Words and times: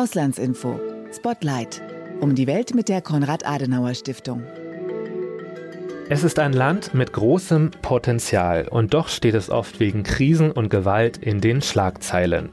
Auslandsinfo. 0.00 0.80
Spotlight. 1.14 1.82
Um 2.20 2.34
die 2.34 2.46
Welt 2.46 2.74
mit 2.74 2.88
der 2.88 3.02
Konrad-Adenauer-Stiftung. 3.02 4.42
Es 6.08 6.24
ist 6.24 6.38
ein 6.38 6.54
Land 6.54 6.94
mit 6.94 7.12
großem 7.12 7.70
Potenzial 7.82 8.66
und 8.66 8.94
doch 8.94 9.08
steht 9.08 9.34
es 9.34 9.50
oft 9.50 9.78
wegen 9.78 10.02
Krisen 10.02 10.52
und 10.52 10.70
Gewalt 10.70 11.18
in 11.18 11.42
den 11.42 11.60
Schlagzeilen. 11.60 12.48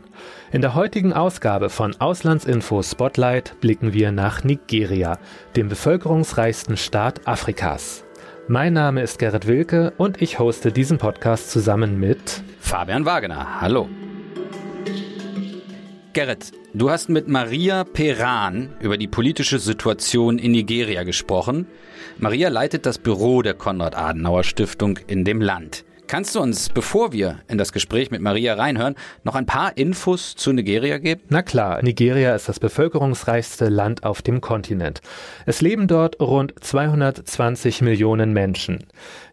In 0.52 0.60
der 0.60 0.76
heutigen 0.76 1.14
Ausgabe 1.14 1.70
von 1.70 1.96
Auslandsinfo 2.02 2.84
Spotlight 2.84 3.62
blicken 3.62 3.94
wir 3.94 4.12
nach 4.12 4.44
Nigeria, 4.44 5.18
dem 5.56 5.70
bevölkerungsreichsten 5.70 6.76
Staat 6.76 7.30
Afrikas. 7.30 8.04
Mein 8.50 8.74
Name 8.74 9.04
ist 9.04 9.20
Gerrit 9.20 9.48
Wilke 9.48 9.94
und 9.96 10.22
ich 10.22 10.38
hoste 10.38 10.74
diesen 10.74 10.98
Podcast 10.98 11.50
zusammen 11.50 11.98
mit 11.98 12.42
Fabian 12.60 13.06
Wagener. 13.06 13.62
Hallo. 13.62 13.88
Gerrit, 16.18 16.52
du 16.74 16.90
hast 16.90 17.10
mit 17.10 17.28
Maria 17.28 17.84
Peran 17.84 18.74
über 18.80 18.98
die 18.98 19.08
politische 19.08 19.60
Situation 19.60 20.40
in 20.40 20.50
Nigeria 20.50 21.04
gesprochen. 21.04 21.68
Maria 22.18 22.50
leitet 22.50 22.88
das 22.88 22.98
Büro 22.98 23.44
der 23.44 23.54
Konrad-Adenauer-Stiftung 23.54 24.98
in 25.06 25.26
dem 25.26 25.42
Land. 25.42 25.86
Kannst 26.08 26.36
du 26.36 26.40
uns, 26.40 26.70
bevor 26.70 27.12
wir 27.12 27.40
in 27.50 27.58
das 27.58 27.74
Gespräch 27.74 28.12
mit 28.12 28.22
Maria 28.22 28.54
reinhören, 28.54 28.96
noch 29.26 29.36
ein 29.36 29.46
paar 29.46 29.76
Infos 29.76 30.38
zu 30.38 30.54
Nigeria 30.54 31.00
geben? 31.00 31.24
Na 31.28 31.42
klar, 31.42 31.84
Nigeria 31.84 32.34
ist 32.34 32.48
das 32.48 32.62
bevölkerungsreichste 32.62 33.68
Land 33.68 34.06
auf 34.06 34.22
dem 34.22 34.40
Kontinent. 34.40 35.02
Es 35.46 35.60
leben 35.60 35.88
dort 35.88 36.22
rund 36.22 36.54
220 36.62 37.82
Millionen 37.82 38.32
Menschen. 38.32 38.86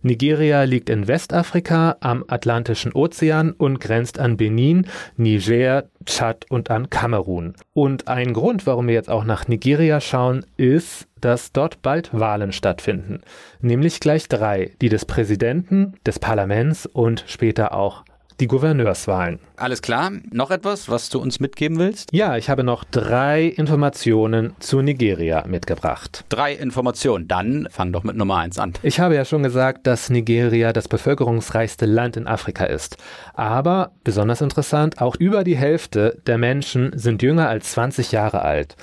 Nigeria 0.03 0.65
liegt 0.65 0.91
in 0.91 1.07
Westafrika 1.07 1.97
am 2.01 2.25
Atlantischen 2.27 2.93
Ozean 2.93 3.53
und 3.53 3.79
grenzt 3.79 4.19
an 4.19 4.37
Benin, 4.37 4.89
Niger, 5.17 5.85
Tschad 6.07 6.45
und 6.51 6.71
an 6.71 6.91
Kamerun. 6.91 7.55
Und 7.73 8.09
ein 8.09 8.33
Grund, 8.33 8.67
warum 8.67 8.89
wir 8.89 8.95
jetzt 8.95 9.11
auch 9.11 9.25
nach 9.25 9.47
Nigeria 9.47 10.01
schauen, 10.01 10.45
ist, 10.57 11.07
dass 11.25 11.53
dort 11.53 11.83
bald 11.83 12.11
Wahlen 12.13 12.53
stattfinden. 12.53 13.21
Nämlich 13.61 14.01
gleich 14.01 14.29
drei, 14.29 14.73
die 14.81 14.89
des 14.89 15.05
Präsidenten, 15.05 15.95
des 16.07 16.19
Parlaments 16.19 16.87
und 16.87 17.25
später 17.27 17.75
auch 17.75 18.05
die 18.41 18.49
Gouverneurswahlen. 18.49 19.39
Alles 19.57 19.81
klar. 19.81 20.11
Noch 20.33 20.51
etwas, 20.51 20.89
was 20.89 21.09
du 21.09 21.21
uns 21.21 21.39
mitgeben 21.39 21.79
willst? 21.79 22.11
Ja, 22.13 22.37
ich 22.37 22.51
habe 22.51 22.65
noch 22.65 22.85
drei 22.85 23.45
Informationen 23.45 24.55
zu 24.59 24.83
Nigeria 24.83 25.45
mitgebracht. 25.47 26.25
Drei 26.29 26.53
Informationen. 26.53 27.29
Dann 27.29 27.69
fang 27.71 27.93
doch 27.93 28.03
mit 28.03 28.17
Nummer 28.17 28.39
eins 28.39 28.59
an. 28.59 28.73
Ich 28.83 28.99
habe 28.99 29.15
ja 29.15 29.25
schon 29.25 29.43
gesagt, 29.43 29.87
dass 29.87 30.11
Nigeria 30.11 30.73
das 30.73 30.89
bevölkerungsreichste 30.89 31.87
Land 31.87 32.17
in 32.17 32.27
Afrika 32.27 32.65
ist. 32.65 32.97
Aber 33.35 33.93
besonders 34.03 34.41
interessant, 34.41 35.01
auch 35.01 35.15
über 35.17 35.45
die 35.45 35.57
Hälfte 35.57 36.21
der 36.27 36.39
Menschen 36.39 36.91
sind 36.99 37.23
jünger 37.23 37.49
als 37.49 37.71
20 37.73 38.11
Jahre 38.13 38.43
alt. 38.43 38.77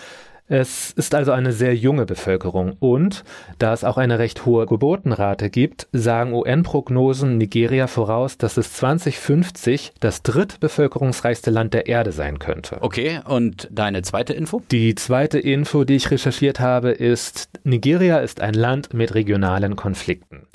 Es 0.51 0.91
ist 0.91 1.15
also 1.15 1.31
eine 1.31 1.53
sehr 1.53 1.77
junge 1.77 2.05
Bevölkerung 2.05 2.75
und 2.81 3.23
da 3.57 3.71
es 3.71 3.85
auch 3.85 3.95
eine 3.95 4.19
recht 4.19 4.45
hohe 4.45 4.65
Geburtenrate 4.65 5.49
gibt, 5.49 5.87
sagen 5.93 6.33
UN-Prognosen 6.33 7.37
Nigeria 7.37 7.87
voraus, 7.87 8.37
dass 8.37 8.57
es 8.57 8.73
2050 8.73 9.93
das 10.01 10.23
drittbevölkerungsreichste 10.23 11.51
Land 11.51 11.73
der 11.73 11.87
Erde 11.87 12.11
sein 12.11 12.37
könnte. 12.37 12.79
Okay, 12.81 13.21
und 13.23 13.69
deine 13.71 14.01
zweite 14.01 14.33
Info? 14.33 14.61
Die 14.71 14.93
zweite 14.95 15.39
Info, 15.39 15.85
die 15.85 15.95
ich 15.95 16.11
recherchiert 16.11 16.59
habe, 16.59 16.91
ist, 16.91 17.47
Nigeria 17.63 18.17
ist 18.17 18.41
ein 18.41 18.53
Land 18.53 18.93
mit 18.93 19.15
regionalen 19.15 19.77
Konflikten. 19.77 20.47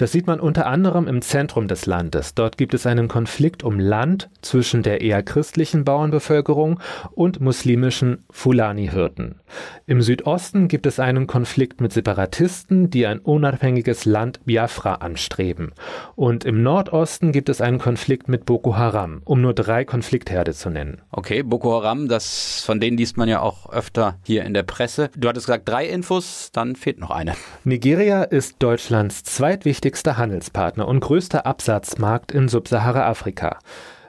Das 0.00 0.12
sieht 0.12 0.26
man 0.26 0.40
unter 0.40 0.64
anderem 0.64 1.06
im 1.06 1.20
Zentrum 1.20 1.68
des 1.68 1.84
Landes. 1.84 2.34
Dort 2.34 2.56
gibt 2.56 2.72
es 2.72 2.86
einen 2.86 3.06
Konflikt 3.06 3.62
um 3.62 3.78
Land 3.78 4.30
zwischen 4.40 4.82
der 4.82 5.02
eher 5.02 5.22
christlichen 5.22 5.84
Bauernbevölkerung 5.84 6.80
und 7.12 7.42
muslimischen 7.42 8.24
Fulani-Hirten. 8.30 9.34
Im 9.86 10.00
Südosten 10.00 10.68
gibt 10.68 10.86
es 10.86 11.00
einen 11.00 11.26
Konflikt 11.26 11.82
mit 11.82 11.92
Separatisten, 11.92 12.88
die 12.88 13.06
ein 13.06 13.18
unabhängiges 13.18 14.06
Land 14.06 14.40
Biafra 14.46 14.94
anstreben. 14.94 15.72
Und 16.16 16.46
im 16.46 16.62
Nordosten 16.62 17.30
gibt 17.30 17.50
es 17.50 17.60
einen 17.60 17.78
Konflikt 17.78 18.26
mit 18.26 18.46
Boko 18.46 18.78
Haram, 18.78 19.20
um 19.26 19.42
nur 19.42 19.52
drei 19.52 19.84
Konfliktherde 19.84 20.54
zu 20.54 20.70
nennen. 20.70 21.02
Okay, 21.10 21.42
Boko 21.42 21.74
Haram, 21.74 22.08
das, 22.08 22.62
von 22.64 22.80
denen 22.80 22.96
liest 22.96 23.18
man 23.18 23.28
ja 23.28 23.42
auch 23.42 23.70
öfter 23.70 24.18
hier 24.22 24.44
in 24.44 24.54
der 24.54 24.62
Presse. 24.62 25.10
Du 25.14 25.28
hattest 25.28 25.44
gesagt 25.44 25.68
drei 25.68 25.84
Infos, 25.86 26.52
dann 26.54 26.74
fehlt 26.74 26.98
noch 27.00 27.10
eine. 27.10 27.34
Nigeria 27.64 28.22
ist 28.22 28.56
Deutschlands 28.60 29.24
zweitwichtigster 29.24 29.89
wichtigster 29.90 30.16
Handelspartner 30.16 30.86
und 30.86 31.00
größter 31.00 31.46
Absatzmarkt 31.46 32.30
in 32.30 32.46
Subsahara-Afrika. 32.46 33.58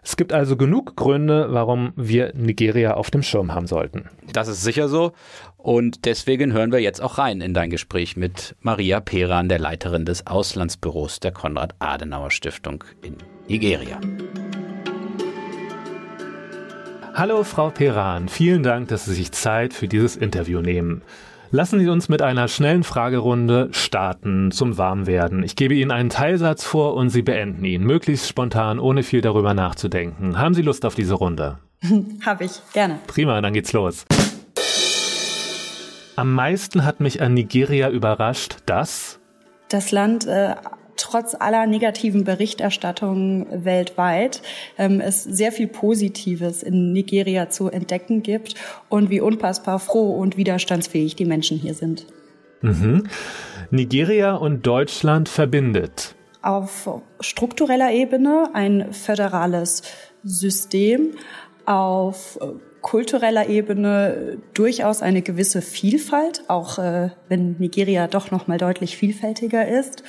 Es 0.03 0.15
gibt 0.15 0.31
also 0.31 0.55
genug 0.55 0.95
Gründe, 0.95 1.47
warum 1.49 1.93
wir 1.95 2.33
Nigeria 2.35 2.93
auf 2.93 3.09
dem 3.09 3.23
Schirm 3.23 3.55
haben 3.55 3.65
sollten. 3.65 4.07
Das 4.31 4.47
ist 4.47 4.61
sicher 4.61 4.87
so. 4.89 5.13
Und 5.57 6.05
deswegen 6.05 6.53
hören 6.53 6.71
wir 6.71 6.81
jetzt 6.81 7.01
auch 7.01 7.17
rein 7.17 7.41
in 7.41 7.55
dein 7.55 7.71
Gespräch 7.71 8.15
mit 8.15 8.55
Maria 8.61 8.99
Peran, 8.99 9.49
der 9.49 9.57
Leiterin 9.57 10.05
des 10.05 10.27
Auslandsbüros 10.27 11.19
der 11.19 11.31
Konrad-Adenauer-Stiftung 11.31 12.83
in 13.01 13.17
Nigeria. 13.47 13.99
Hallo 17.15 17.43
Frau 17.43 17.71
Peran, 17.71 18.29
vielen 18.29 18.61
Dank, 18.61 18.89
dass 18.89 19.05
Sie 19.05 19.15
sich 19.15 19.31
Zeit 19.31 19.73
für 19.73 19.87
dieses 19.87 20.15
Interview 20.15 20.61
nehmen. 20.61 21.01
Lassen 21.53 21.81
Sie 21.81 21.89
uns 21.89 22.07
mit 22.07 22.21
einer 22.21 22.47
schnellen 22.47 22.85
Fragerunde 22.85 23.67
starten 23.73 24.51
zum 24.51 24.77
Warmwerden. 24.77 25.43
Ich 25.43 25.57
gebe 25.57 25.73
Ihnen 25.73 25.91
einen 25.91 26.09
Teilsatz 26.09 26.63
vor 26.63 26.95
und 26.95 27.09
Sie 27.09 27.23
beenden 27.23 27.65
ihn, 27.65 27.83
möglichst 27.83 28.29
spontan, 28.29 28.79
ohne 28.79 29.03
viel 29.03 29.19
darüber 29.19 29.53
nachzudenken. 29.53 30.39
Haben 30.39 30.53
Sie 30.53 30.61
Lust 30.61 30.85
auf 30.85 30.95
diese 30.95 31.13
Runde? 31.13 31.59
Habe 32.25 32.45
ich, 32.45 32.61
gerne. 32.71 32.99
Prima, 33.05 33.41
dann 33.41 33.51
geht's 33.51 33.73
los. 33.73 34.05
Am 36.15 36.33
meisten 36.33 36.85
hat 36.85 37.01
mich 37.01 37.21
an 37.21 37.33
Nigeria 37.33 37.89
überrascht, 37.89 38.59
dass 38.65 39.19
das 39.67 39.91
Land 39.91 40.27
äh, 40.27 40.55
trotz 40.97 41.35
aller 41.35 41.65
negativen 41.65 42.23
Berichterstattungen 42.23 43.65
weltweit 43.65 44.41
ähm, 44.77 45.01
es 45.01 45.23
sehr 45.23 45.51
viel 45.51 45.67
Positives 45.67 46.63
in 46.63 46.93
Nigeria 46.93 47.49
zu 47.49 47.69
entdecken 47.69 48.23
gibt 48.23 48.55
und 48.89 49.09
wie 49.09 49.21
unpassbar 49.21 49.79
froh 49.79 50.15
und 50.15 50.37
widerstandsfähig 50.37 51.15
die 51.15 51.25
Menschen 51.25 51.57
hier 51.57 51.73
sind. 51.73 52.05
Mhm. 52.61 53.07
Nigeria 53.71 54.35
und 54.35 54.65
Deutschland 54.67 55.29
verbindet. 55.29 56.15
Auf 56.41 56.89
struktureller 57.19 57.91
Ebene 57.91 58.49
ein 58.53 58.93
föderales 58.93 59.83
System, 60.23 61.11
auf 61.65 62.39
kultureller 62.81 63.47
Ebene 63.47 64.37
durchaus 64.53 65.01
eine 65.01 65.21
gewisse 65.21 65.61
Vielfalt, 65.61 66.43
auch 66.47 66.79
äh, 66.79 67.09
wenn 67.29 67.55
Nigeria 67.59 68.07
doch 68.07 68.31
noch 68.31 68.47
mal 68.47 68.57
deutlich 68.57 68.97
vielfältiger 68.97 69.67
ist 69.67 70.03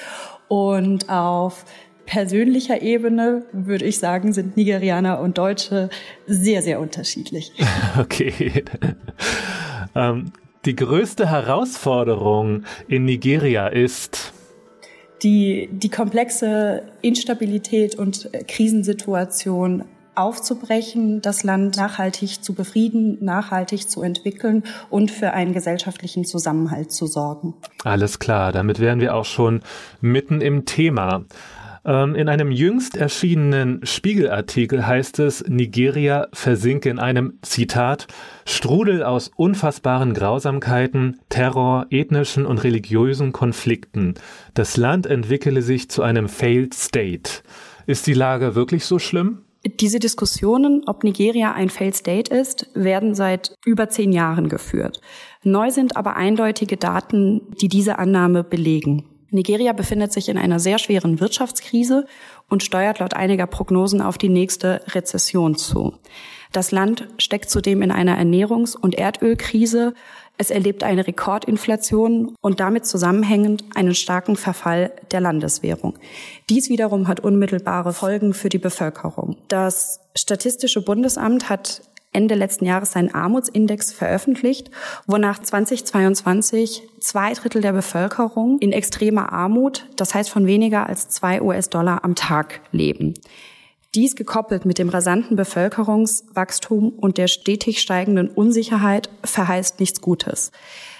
und 0.49 1.09
auf 1.09 1.65
persönlicher 2.07 2.83
Ebene 2.83 3.45
würde 3.53 3.85
ich 3.85 3.99
sagen, 3.99 4.33
sind 4.33 4.57
Nigerianer 4.57 5.21
und 5.21 5.39
Deutsche 5.39 5.89
sehr, 6.27 6.63
sehr 6.63 6.81
unterschiedlich. 6.81 7.53
Okay. 7.99 8.65
ähm, 9.95 10.33
die 10.65 10.77
größte 10.77 11.29
Herausforderung 11.29 12.65
in 12.89 13.05
Nigeria 13.05 13.67
ist 13.67 14.33
die, 15.23 15.69
die 15.73 15.91
komplexe 15.91 16.85
Instabilität 17.03 17.97
und 17.97 18.31
Krisensituation 18.49 19.85
aufzubrechen, 20.15 21.23
das 21.23 21.45
Land 21.45 21.77
nachhaltig 21.77 22.43
zu 22.43 22.55
befrieden, 22.55 23.19
nachhaltig 23.21 23.89
zu 23.89 24.03
entwickeln 24.03 24.65
und 24.91 25.11
für 25.11 25.33
einen 25.33 25.53
gesellschaftlichen 25.53 26.25
Zusammenhalt 26.25 26.93
zu 26.93 27.07
sorgen. 27.07 27.55
Alles 27.85 28.19
klar, 28.19 28.53
damit 28.53 28.79
wären 28.79 29.01
wir 29.01 29.15
auch 29.15 29.25
schon 29.25 29.63
mitten 30.01 30.41
im 30.41 30.65
Thema. 30.65 31.25
Ähm, 31.85 32.15
in 32.15 32.29
einem 32.29 32.51
jüngst 32.51 32.97
erschienenen 32.97 33.85
Spiegelartikel 33.85 34.87
heißt 34.87 35.19
es, 35.19 35.45
Nigeria 35.49 36.29
versinke 36.33 36.89
in 36.89 36.99
einem 36.99 37.39
Zitat 37.43 38.07
Strudel 38.45 39.03
aus 39.03 39.31
unfassbaren 39.35 40.15
Grausamkeiten, 40.15 41.21
Terror, 41.29 41.87
ethnischen 41.91 42.47
und 42.47 42.63
religiösen 42.63 43.33
Konflikten. 43.33 44.15
Das 44.55 44.77
Land 44.77 45.07
entwickele 45.07 45.63
sich 45.63 45.91
zu 45.91 46.03
einem 46.03 46.29
Failed 46.29 46.75
State. 46.75 47.43
Ist 47.87 48.07
die 48.07 48.15
Lage 48.15 48.55
wirklich 48.55 48.85
so 48.85 48.99
schlimm? 49.01 49.43
Diese 49.65 50.01
Diskussionen, 50.01 50.83
ob 50.87 51.05
Nigeria 51.05 51.53
ein 51.53 51.71
Failed 51.71 51.95
State 51.95 52.35
ist, 52.35 52.69
werden 52.75 53.15
seit 53.15 53.57
über 53.65 53.89
zehn 53.89 54.13
Jahren 54.13 54.49
geführt. 54.49 55.01
Neu 55.45 55.71
sind 55.71 55.97
aber 55.97 56.17
eindeutige 56.17 56.77
Daten, 56.77 57.43
die 57.61 57.69
diese 57.69 57.99
Annahme 57.99 58.43
belegen. 58.43 59.05
Nigeria 59.31 59.73
befindet 59.73 60.13
sich 60.13 60.29
in 60.29 60.37
einer 60.37 60.61
sehr 60.61 60.79
schweren 60.79 61.21
Wirtschaftskrise 61.21 62.07
und 62.51 62.63
steuert 62.63 62.99
laut 62.99 63.15
einiger 63.15 63.47
Prognosen 63.47 64.03
auf 64.03 64.19
die 64.19 64.29
nächste 64.29 64.83
Rezession 64.89 65.57
zu. 65.57 65.95
Das 66.53 66.71
Land 66.71 67.09
steckt 67.17 67.49
zudem 67.49 67.81
in 67.81 67.91
einer 67.91 68.19
Ernährungs- 68.19 68.77
und 68.77 68.95
Erdölkrise 68.95 69.95
es 70.39 70.51
erlebt 70.51 70.83
eine 70.83 71.07
Rekordinflation 71.07 72.35
und 72.41 72.61
damit 72.61 72.87
zusammenhängend 72.87 73.65
einen 73.75 73.95
starken 73.95 74.37
Verfall 74.37 74.93
der 75.11 75.21
Landeswährung. 75.21 75.99
Dies 76.49 76.69
wiederum 76.69 77.07
hat 77.09 77.21
unmittelbare 77.21 77.93
Folgen 77.93 78.35
für 78.35 78.49
die 78.49 78.59
Bevölkerung. 78.59 79.37
Das 79.49 80.01
Statistische 80.17 80.83
Bundesamt 80.83 81.49
hat 81.49 81.83
Ende 82.13 82.35
letzten 82.35 82.67
Jahres 82.67 82.93
seinen 82.93 83.15
Armutsindex 83.15 83.93
veröffentlicht, 83.93 84.71
wonach 85.07 85.39
2022 85.39 86.83
zwei 87.01 87.33
Drittel 87.33 87.63
der 87.63 87.73
Bevölkerung 87.73 88.59
in 88.59 88.73
extremer 88.73 89.33
Armut, 89.33 89.87
das 89.97 90.15
heißt 90.15 90.29
von 90.29 90.47
weniger 90.47 90.87
als 90.87 91.09
zwei 91.09 91.41
US-Dollar 91.41 92.05
am 92.05 92.15
Tag 92.15 92.61
leben. 92.71 93.15
Dies 93.95 94.17
gekoppelt 94.17 94.65
mit 94.65 94.79
dem 94.79 94.89
rasanten 94.89 95.37
Bevölkerungswachstum 95.37 96.91
und 96.91 97.19
der 97.19 97.29
stetig 97.29 97.83
steigenden 97.83 98.29
Unsicherheit 98.31 99.11
verheißt 99.23 99.81
nichts 99.81 100.01
Gutes. 100.01 100.51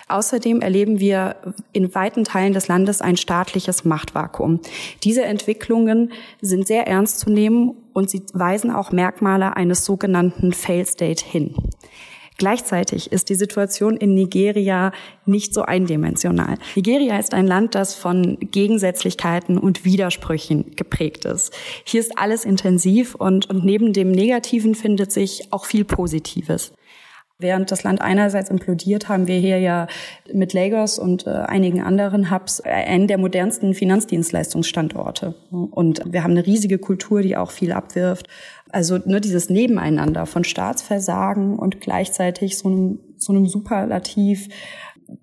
Außerdem 0.09 0.61
erleben 0.61 1.01
wir 1.01 1.37
in 1.73 1.95
weiten 1.95 2.25
Teilen 2.25 2.53
des 2.53 2.69
Landes 2.69 3.01
ein 3.01 3.17
staatliches 3.17 3.87
Machtvakuum. 3.87 4.61
Diese 5.05 5.25
Entwicklungen 5.25 6.13
sind 6.43 6.67
sehr 6.67 6.87
ernst 6.87 7.21
zu 7.21 7.31
nehmen 7.31 7.77
und 7.95 8.11
sie 8.11 8.23
weisen 8.35 8.71
auch 8.71 8.93
Merkmale 8.93 9.57
eines 9.57 9.87
sogenannten 9.87 10.53
Fail 10.53 10.85
State 10.85 11.25
hin. 11.25 11.55
Gleichzeitig 12.39 13.13
ist 13.13 13.29
die 13.29 13.35
Situation 13.35 13.97
in 13.97 14.15
Nigeria 14.15 14.93
nicht 15.27 15.55
so 15.55 15.63
eindimensional. 15.63 16.59
Nigeria 16.75 17.19
ist 17.19 17.35
ein 17.35 17.47
Land, 17.47 17.75
das 17.75 17.95
von 17.95 18.39
Gegensätzlichkeiten 18.41 19.59
und 19.59 19.85
Widersprüchen 19.85 20.75
geprägt 20.77 21.25
ist. 21.25 21.55
Hier 21.85 22.01
ist 22.01 22.19
alles 22.19 22.45
intensiv 22.45 23.15
und, 23.15 23.49
und 23.51 23.65
neben 23.65 23.93
dem 23.93 24.11
Negativen 24.11 24.75
findet 24.75 25.13
sich 25.13 25.53
auch 25.53 25.65
viel 25.65 25.85
Positives. 25.85 26.73
Während 27.43 27.73
das 27.73 27.83
Land 27.83 28.01
einerseits 28.01 28.51
implodiert, 28.51 29.09
haben 29.09 29.27
wir 29.27 29.37
hier 29.37 29.59
ja 29.59 29.89
mit 30.33 30.53
Lagos 30.53 30.99
und 30.99 31.27
äh, 31.27 31.31
einigen 31.31 31.83
anderen 31.83 32.31
Hubs 32.31 32.61
einen 32.61 33.09
der 33.09 33.19
modernsten 33.19 33.75
Finanzdienstleistungsstandorte. 33.75 35.35
Und 35.51 36.03
wir 36.07 36.23
haben 36.23 36.31
eine 36.31 36.47
riesige 36.47 36.79
Kultur, 36.79 37.21
die 37.21 37.37
auch 37.37 37.51
viel 37.51 37.73
abwirft. 37.73 38.29
Also 38.73 38.99
nur 39.05 39.21
dieses 39.21 39.51
Nebeneinander 39.51 40.27
von 40.27 40.45
Staatsversagen 40.45 41.59
und 41.59 41.81
gleichzeitig 41.81 42.59
so 42.59 42.69
einem, 42.69 43.01
so 43.17 43.33
einem 43.33 43.47
Superlativ 43.47 44.49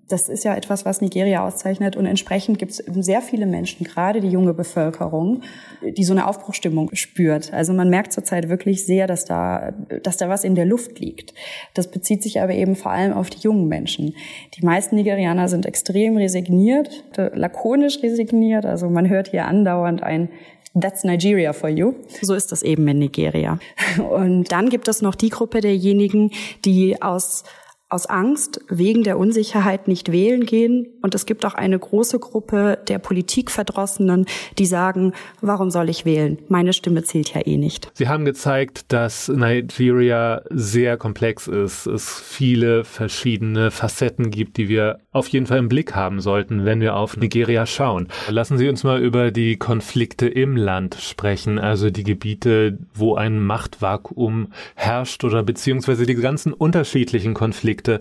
das 0.08 0.28
ist 0.28 0.44
ja 0.44 0.54
etwas, 0.54 0.84
was 0.84 1.00
Nigeria 1.00 1.46
auszeichnet. 1.46 1.96
Und 1.96 2.06
entsprechend 2.06 2.58
gibt 2.58 2.72
es 2.72 2.76
sehr 2.78 3.22
viele 3.22 3.46
Menschen, 3.46 3.84
gerade 3.84 4.20
die 4.20 4.28
junge 4.28 4.54
Bevölkerung, 4.54 5.42
die 5.82 6.04
so 6.04 6.12
eine 6.12 6.26
Aufbruchstimmung 6.26 6.90
spürt. 6.94 7.52
Also 7.52 7.72
man 7.72 7.90
merkt 7.90 8.12
zurzeit 8.12 8.48
wirklich 8.48 8.84
sehr, 8.84 9.06
dass 9.06 9.24
da, 9.24 9.72
dass 10.02 10.16
da 10.16 10.28
was 10.28 10.44
in 10.44 10.54
der 10.54 10.66
Luft 10.66 10.98
liegt. 10.98 11.34
Das 11.74 11.90
bezieht 11.90 12.22
sich 12.22 12.40
aber 12.40 12.52
eben 12.52 12.76
vor 12.76 12.92
allem 12.92 13.12
auf 13.12 13.30
die 13.30 13.40
jungen 13.40 13.68
Menschen. 13.68 14.14
Die 14.54 14.64
meisten 14.64 14.96
Nigerianer 14.96 15.48
sind 15.48 15.66
extrem 15.66 16.16
resigniert, 16.16 17.04
lakonisch 17.16 18.02
resigniert. 18.02 18.66
Also 18.66 18.88
man 18.88 19.08
hört 19.08 19.28
hier 19.28 19.46
andauernd 19.46 20.02
ein 20.02 20.28
That's 20.78 21.02
Nigeria 21.02 21.52
for 21.52 21.68
you. 21.68 21.94
So 22.22 22.34
ist 22.34 22.52
das 22.52 22.62
eben 22.62 22.86
in 22.86 22.98
Nigeria. 22.98 23.58
Und 23.98 24.52
dann 24.52 24.68
gibt 24.68 24.86
es 24.88 25.02
noch 25.02 25.14
die 25.14 25.30
Gruppe 25.30 25.60
derjenigen, 25.60 26.30
die 26.64 27.02
aus 27.02 27.44
aus 27.90 28.06
Angst 28.06 28.60
wegen 28.68 29.02
der 29.02 29.18
Unsicherheit 29.18 29.88
nicht 29.88 30.12
wählen 30.12 30.46
gehen. 30.46 30.88
Und 31.02 31.14
es 31.14 31.26
gibt 31.26 31.44
auch 31.44 31.54
eine 31.54 31.78
große 31.78 32.20
Gruppe 32.20 32.78
der 32.88 32.98
Politikverdrossenen, 32.98 34.26
die 34.58 34.66
sagen, 34.66 35.12
warum 35.40 35.70
soll 35.70 35.88
ich 35.88 36.04
wählen? 36.04 36.38
Meine 36.48 36.72
Stimme 36.72 37.02
zählt 37.02 37.34
ja 37.34 37.44
eh 37.44 37.56
nicht. 37.56 37.90
Sie 37.94 38.08
haben 38.08 38.24
gezeigt, 38.24 38.92
dass 38.92 39.28
Nigeria 39.28 40.42
sehr 40.50 40.96
komplex 40.96 41.48
ist, 41.48 41.86
es 41.86 42.20
viele 42.20 42.84
verschiedene 42.84 43.72
Facetten 43.72 44.30
gibt, 44.30 44.56
die 44.56 44.68
wir 44.68 45.00
auf 45.10 45.26
jeden 45.28 45.46
Fall 45.46 45.58
im 45.58 45.68
Blick 45.68 45.94
haben 45.96 46.20
sollten, 46.20 46.64
wenn 46.64 46.80
wir 46.80 46.94
auf 46.94 47.16
Nigeria 47.16 47.66
schauen. 47.66 48.06
Lassen 48.28 48.56
Sie 48.56 48.68
uns 48.68 48.84
mal 48.84 49.00
über 49.02 49.32
die 49.32 49.56
Konflikte 49.56 50.28
im 50.28 50.56
Land 50.56 50.94
sprechen, 51.00 51.58
also 51.58 51.90
die 51.90 52.04
Gebiete, 52.04 52.78
wo 52.94 53.16
ein 53.16 53.40
Machtvakuum 53.40 54.52
herrscht 54.76 55.24
oder 55.24 55.42
beziehungsweise 55.42 56.06
die 56.06 56.14
ganzen 56.14 56.52
unterschiedlichen 56.52 57.34
Konflikte 57.34 57.79
Konflikte. 57.80 57.98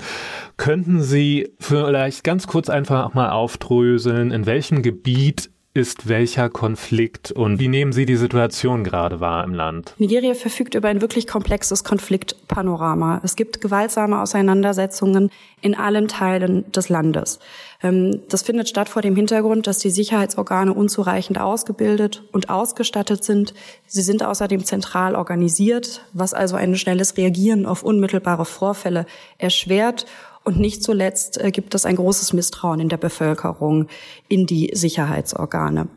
Könnten 0.58 1.02
Sie 1.02 1.54
vielleicht 1.60 2.24
ganz 2.24 2.48
kurz 2.48 2.70
einfach 2.70 3.14
mal 3.14 3.30
aufdröseln, 3.30 4.32
in 4.32 4.46
welchem 4.46 4.82
Gebiet 4.82 5.50
ist 5.80 6.10
welcher 6.10 6.50
Konflikt 6.50 7.32
und 7.32 7.58
wie 7.58 7.70
nehmen 7.70 7.94
Sie 7.94 8.06
die 8.06 8.18
Situation 8.18 8.84
gerade 8.84 9.22
wahr 9.22 9.46
im 9.46 9.54
Land? 9.54 9.96
Nigeria 9.98 10.34
verfügt 10.34 10.76
über 10.76 10.90
ein 10.90 11.00
wirklich 11.02 11.26
komplexes 11.26 11.86
Konfliktpanorama. 11.86 13.22
Es 13.24 13.38
gibt 13.38 13.62
gewaltsame 13.62 14.22
Auseinandersetzungen 14.22 15.32
in 15.62 15.76
allen 15.76 16.10
Teilen 16.10 16.70
des 16.74 16.90
Landes. 16.90 17.40
Ähm, 17.82 18.20
das 18.28 18.42
findet 18.42 18.68
statt 18.68 18.90
vor 18.90 19.02
dem 19.02 19.16
Hintergrund, 19.16 19.68
dass 19.68 19.80
die 19.80 19.90
Sicherheitsorgane 19.90 20.74
unzureichend 20.74 21.40
ausgebildet 21.40 22.24
und 22.34 22.50
ausgestattet 22.50 23.24
sind. 23.24 23.54
Sie 23.88 24.02
sind 24.02 24.22
außerdem 24.22 24.66
zentral 24.66 25.16
organisiert, 25.16 26.04
was 26.12 26.34
also 26.34 26.58
ein 26.58 26.76
schnelles 26.76 27.16
Reagieren 27.16 27.66
auf 27.66 27.84
unmittelbare 27.84 28.44
Vorfälle 28.44 29.06
erschwert 29.38 30.06
und 30.50 30.60
nicht 30.60 30.82
zuletzt 30.82 31.40
äh, 31.40 31.52
gibt 31.52 31.76
es 31.76 31.86
ein 31.86 31.96
großes 31.96 32.34
Misstrauen 32.34 32.80
in 32.80 32.90
der 32.90 32.98
Bevölkerung 32.98 33.86
in 34.30 34.48
die 34.48 34.72
Sicherheitsorgane. 34.74 35.88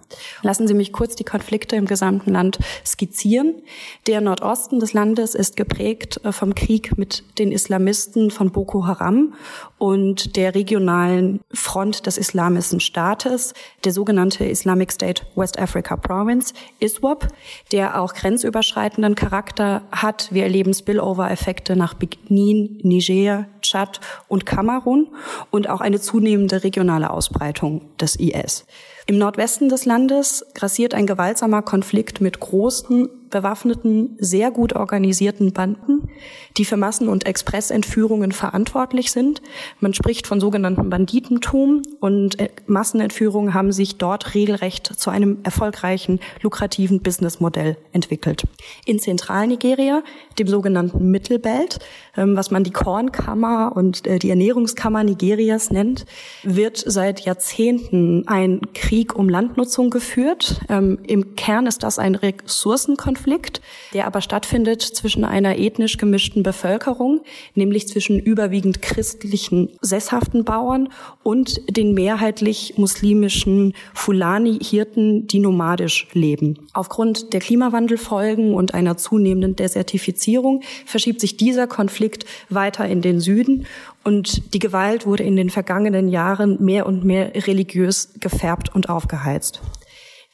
Lassen 0.43 0.69
Sie 0.69 0.75
mich 0.75 0.93
kurz 0.93 1.17
die 1.17 1.25
Konflikte 1.25 1.75
im 1.77 1.87
gesamten 1.87 2.33
Land 2.33 2.59
skizzieren. 2.85 3.63
Der 4.07 4.21
Nordosten 4.21 4.79
des 4.79 4.93
Landes 4.93 5.35
ist 5.35 5.57
geprägt 5.57 6.21
äh, 6.23 6.33
vom 6.33 6.55
Krieg 6.55 6.99
mit 6.99 7.25
den 7.39 7.51
Islamisten 7.51 8.31
von 8.31 8.53
Boko 8.53 8.87
Haram 8.87 9.33
und 9.79 10.37
der 10.37 10.55
regionalen 10.55 11.41
Front 11.51 12.05
des 12.05 12.19
Islamischen 12.19 12.79
Staates, 12.79 13.55
der 13.85 13.93
sogenannte 13.93 14.45
Islamic 14.45 14.93
State 14.93 15.23
West 15.35 15.59
Africa 15.59 15.97
Province, 15.97 16.53
ISWAP, 16.79 17.27
der 17.73 17.99
auch 17.99 18.13
grenzüberschreitenden 18.13 19.15
Charakter 19.15 19.83
hat. 19.91 20.29
Wir 20.31 20.43
erleben 20.43 20.75
Spillover-Effekte 20.75 21.75
nach 21.75 21.95
Benin, 21.95 22.79
Niger, 22.83 23.47
Tschad 23.63 24.01
und 24.29 24.42
Kamerun 24.45 25.09
und 25.51 25.69
auch 25.69 25.81
eine 25.81 26.01
zunehmende 26.01 26.65
regionale 26.65 27.11
Ausbreitung 27.11 27.83
des 27.99 28.17
IS. 28.17 28.67
Im 29.07 29.19
Nordwesten 29.19 29.69
des 29.69 29.85
Landes 29.85 30.45
grassiert 30.55 30.95
ein 30.95 31.07
gewaltsamer 31.07 31.63
Konflikt 31.63 32.21
mit 32.21 32.39
großen 32.39 33.09
bewaffneten, 33.33 34.17
sehr 34.21 34.53
gut 34.53 34.77
organisierten 34.77 35.53
Banden, 35.53 36.09
die 36.57 36.65
für 36.65 36.77
Massen- 36.77 37.09
und 37.09 37.27
Expressentführungen 37.27 38.31
verantwortlich 38.31 39.11
sind. 39.11 39.43
Man 39.81 39.95
spricht 39.95 40.29
von 40.29 40.39
sogenanntem 40.39 40.89
Banditentum 40.89 41.83
und 41.99 42.39
äh, 42.39 42.51
Massenentführungen 42.67 43.55
haben 43.55 43.73
sich 43.73 43.97
dort 43.97 44.35
regelrecht 44.35 44.87
zu 44.87 45.11
einem 45.11 45.39
erfolgreichen, 45.43 46.21
lukrativen 46.43 47.01
Businessmodell 47.01 47.77
entwickelt. 47.93 48.45
In 48.85 49.01
Zentralnigeria, 49.01 50.05
dem 50.39 50.47
sogenannten 50.47 51.11
Mittelbelt, 51.11 51.81
ähm, 52.17 52.37
was 52.37 52.51
man 52.51 52.63
die 52.63 52.71
Kornkammer 52.71 53.73
und 53.75 54.07
äh, 54.07 54.19
die 54.19 54.31
Ernährungskammer 54.31 55.03
Nigerias 55.03 55.71
nennt, 55.71 56.05
wird 56.43 56.77
seit 56.77 57.21
Jahrzehnten 57.21 58.29
ein 58.29 58.61
Krieg 58.75 59.02
um 59.11 59.29
Landnutzung 59.29 59.91
geführt. 59.91 60.61
Ähm, 60.69 60.99
Im 61.07 61.35
Kern 61.35 61.67
ist 61.67 61.83
das 61.83 61.99
ein 61.99 62.15
Ressourcenkonflikt 62.15 63.33
Konflikt, 63.33 63.61
der 63.95 64.07
aber 64.07 64.21
stattfindet 64.21 64.83
zwischen 64.83 65.25
einer 65.25 65.57
ethnisch 65.59 65.97
gemischten 65.97 66.43
Bevölkerung, 66.43 67.21
nämlich 67.55 67.87
zwischen 67.89 68.19
überwiegend 68.19 68.83
christlichen 68.83 69.71
sesshaften 69.81 70.45
Bauern 70.45 70.89
und 71.23 71.61
den 71.77 71.95
mehrheitlich 71.95 72.75
muslimischen 72.79 73.75
Fulani-Hirten, 73.95 75.27
die 75.27 75.39
nomadisch 75.39 76.09
leben. 76.15 76.69
Aufgrund 76.73 77.33
der 77.33 77.41
Klimawandelfolgen 77.41 78.55
und 78.55 78.75
einer 78.75 78.97
zunehmenden 78.97 79.57
Desertifizierung 79.57 80.63
verschiebt 80.85 81.21
sich 81.21 81.37
dieser 81.37 81.67
Konflikt 81.67 82.25
weiter 82.49 82.87
in 82.89 83.03
den 83.03 83.21
Süden 83.21 83.67
und 84.05 84.55
die 84.55 84.59
Gewalt 84.59 85.07
wurde 85.07 85.23
in 85.23 85.37
den 85.37 85.51
vergangenen 85.51 86.09
Jahren 86.09 86.63
mehr 86.63 86.87
und 86.87 87.05
mehr 87.05 87.33
religiös 87.47 88.15
gefärbt 88.21 88.75
und 88.75 88.89
aufgeheizt. 88.89 89.61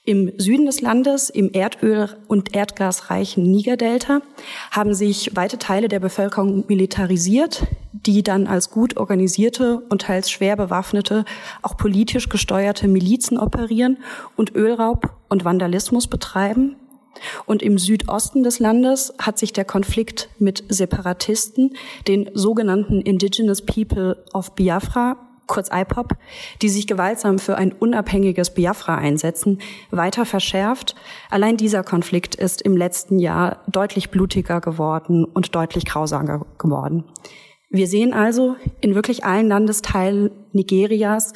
Im 0.08 0.32
Süden 0.38 0.64
des 0.64 0.80
Landes, 0.80 1.28
im 1.28 1.52
Erdöl- 1.52 2.16
und 2.28 2.56
erdgasreichen 2.56 3.42
Nigerdelta, 3.42 4.22
haben 4.70 4.94
sich 4.94 5.36
weite 5.36 5.58
Teile 5.58 5.88
der 5.88 6.00
Bevölkerung 6.00 6.64
militarisiert, 6.66 7.66
die 7.92 8.22
dann 8.22 8.46
als 8.46 8.70
gut 8.70 8.96
organisierte 8.96 9.82
und 9.90 10.00
teils 10.00 10.30
schwer 10.30 10.56
bewaffnete, 10.56 11.26
auch 11.60 11.76
politisch 11.76 12.30
gesteuerte 12.30 12.88
Milizen 12.88 13.36
operieren 13.36 13.98
und 14.34 14.54
Ölraub 14.54 15.10
und 15.28 15.44
Vandalismus 15.44 16.06
betreiben. 16.06 16.76
Und 17.46 17.62
im 17.62 17.78
Südosten 17.78 18.42
des 18.42 18.58
Landes 18.58 19.12
hat 19.18 19.38
sich 19.38 19.52
der 19.52 19.64
Konflikt 19.64 20.28
mit 20.38 20.64
Separatisten, 20.68 21.76
den 22.06 22.30
sogenannten 22.34 23.00
Indigenous 23.00 23.62
People 23.62 24.24
of 24.32 24.54
Biafra, 24.54 25.16
kurz 25.46 25.70
IPOP, 25.72 26.12
die 26.62 26.68
sich 26.68 26.86
gewaltsam 26.86 27.38
für 27.38 27.56
ein 27.56 27.72
unabhängiges 27.72 28.54
Biafra 28.54 28.96
einsetzen, 28.96 29.58
weiter 29.90 30.24
verschärft. 30.24 30.94
Allein 31.30 31.56
dieser 31.56 31.82
Konflikt 31.82 32.34
ist 32.36 32.62
im 32.62 32.76
letzten 32.76 33.18
Jahr 33.18 33.62
deutlich 33.66 34.10
blutiger 34.10 34.60
geworden 34.60 35.24
und 35.24 35.54
deutlich 35.54 35.86
grausamer 35.86 36.46
geworden. 36.58 37.04
Wir 37.70 37.86
sehen 37.86 38.14
also, 38.14 38.56
in 38.80 38.94
wirklich 38.94 39.24
allen 39.24 39.48
Landesteilen 39.48 40.30
Nigerias 40.52 41.34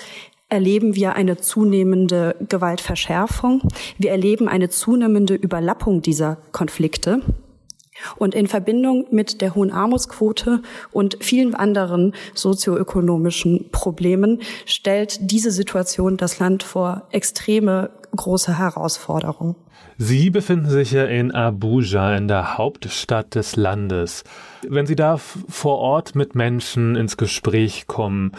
erleben 0.53 0.95
wir 0.95 1.17
eine 1.17 1.39
zunehmende 1.39 2.37
Gewaltverschärfung. 2.47 3.63
Wir 3.97 4.11
erleben 4.11 4.49
eine 4.49 4.69
zunehmende 4.69 5.35
Überlappung 5.35 6.03
dieser 6.03 6.37
Konflikte. 6.53 7.23
Und 8.17 8.35
in 8.35 8.49
Verbindung 8.49 9.07
mit 9.11 9.41
der 9.41 9.55
hohen 9.55 9.71
Armutsquote 9.71 10.61
und 10.91 11.17
vielen 11.21 11.55
anderen 11.55 12.15
sozioökonomischen 12.35 13.71
Problemen 13.71 14.43
stellt 14.67 15.31
diese 15.31 15.51
Situation 15.51 16.19
das 16.19 16.39
Land 16.39 16.63
vor 16.63 17.09
extreme 17.13 17.91
große 18.15 18.59
Herausforderungen. 18.59 19.57
Sie 19.97 20.31
befinden 20.31 20.69
sich 20.69 20.93
ja 20.93 21.05
in 21.05 21.33
Abuja, 21.33 22.17
in 22.17 22.29
der 22.29 22.59
Hauptstadt 22.59 23.35
des 23.35 23.57
Landes. 23.57 24.25
Wenn 24.69 24.87
Sie 24.87 24.97
da 24.97 25.17
vor 25.17 25.79
Ort 25.79 26.15
mit 26.15 26.35
Menschen 26.35 26.97
ins 26.97 27.17
Gespräch 27.17 27.87
kommen, 27.87 28.33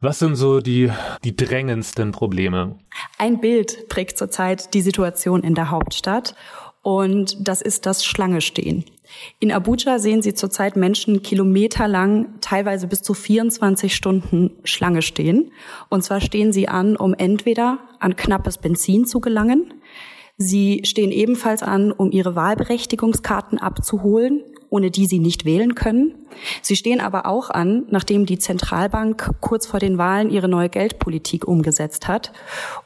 was 0.00 0.18
sind 0.18 0.36
so 0.36 0.60
die, 0.60 0.90
die 1.24 1.36
drängendsten 1.36 2.12
Probleme? 2.12 2.76
Ein 3.18 3.40
Bild 3.40 3.88
prägt 3.88 4.18
zurzeit 4.18 4.74
die 4.74 4.80
Situation 4.80 5.42
in 5.42 5.54
der 5.54 5.70
Hauptstadt 5.70 6.34
und 6.82 7.36
das 7.40 7.62
ist 7.62 7.86
das 7.86 8.04
Schlangestehen. 8.04 8.84
In 9.40 9.50
Abuja 9.50 9.98
sehen 9.98 10.22
Sie 10.22 10.34
zurzeit 10.34 10.76
Menschen 10.76 11.22
kilometerlang, 11.22 12.40
teilweise 12.40 12.86
bis 12.86 13.02
zu 13.02 13.14
24 13.14 13.94
Stunden 13.94 14.50
Schlange 14.64 15.02
stehen. 15.02 15.50
Und 15.88 16.04
zwar 16.04 16.20
stehen 16.20 16.52
sie 16.52 16.68
an, 16.68 16.94
um 16.94 17.14
entweder 17.14 17.78
an 18.00 18.16
knappes 18.16 18.58
Benzin 18.58 19.06
zu 19.06 19.20
gelangen, 19.20 19.72
Sie 20.40 20.82
stehen 20.84 21.10
ebenfalls 21.10 21.64
an, 21.64 21.90
um 21.90 22.12
ihre 22.12 22.36
Wahlberechtigungskarten 22.36 23.58
abzuholen, 23.58 24.44
ohne 24.70 24.90
die 24.90 25.06
sie 25.06 25.18
nicht 25.18 25.44
wählen 25.44 25.74
können. 25.74 26.14
Sie 26.62 26.76
stehen 26.76 27.00
aber 27.00 27.26
auch 27.26 27.50
an, 27.50 27.84
nachdem 27.90 28.26
die 28.26 28.38
Zentralbank 28.38 29.36
kurz 29.40 29.66
vor 29.66 29.80
den 29.80 29.98
Wahlen 29.98 30.30
ihre 30.30 30.48
neue 30.48 30.68
Geldpolitik 30.68 31.46
umgesetzt 31.46 32.08
hat 32.08 32.32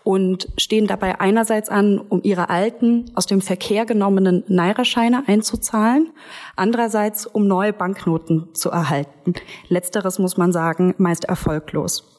und 0.04 0.48
stehen 0.56 0.86
dabei 0.86 1.20
einerseits 1.20 1.68
an, 1.68 1.98
um 1.98 2.20
ihre 2.22 2.50
alten, 2.50 3.10
aus 3.14 3.26
dem 3.26 3.40
Verkehr 3.40 3.84
genommenen 3.86 4.44
Naira-Scheine 4.48 5.24
einzuzahlen, 5.26 6.10
andererseits 6.56 7.26
um 7.26 7.46
neue 7.46 7.72
Banknoten 7.72 8.54
zu 8.54 8.70
erhalten. 8.70 9.34
Letzteres 9.68 10.18
muss 10.18 10.36
man 10.36 10.52
sagen, 10.52 10.94
meist 10.98 11.24
erfolglos. 11.24 12.12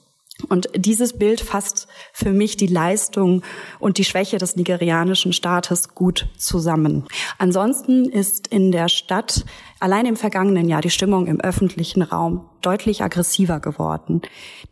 Und 0.50 0.68
dieses 0.76 1.14
Bild 1.14 1.42
fasst 1.42 1.88
für 2.12 2.32
mich 2.32 2.58
die 2.58 2.68
Leistung 2.68 3.44
und 3.80 3.98
die 3.98 4.04
Schwäche 4.04 4.40
des 4.40 4.56
nigerianischen 4.56 5.32
Staates 5.32 5.94
gut 5.94 6.28
zusammen. 6.38 7.06
Ansonsten 7.38 8.06
ist 8.06 8.48
in 8.48 8.72
der 8.72 8.90
Stadt 8.90 9.46
allein 9.80 10.06
im 10.08 10.16
vergangenen 10.16 10.68
Jahr 10.68 10.82
die 10.82 10.90
Stimmung 10.90 11.28
im 11.28 11.40
öffentlichen 11.40 12.02
Raum 12.02 12.50
deutlich 12.62 13.04
aggressiver 13.04 13.60
geworden. 13.60 14.22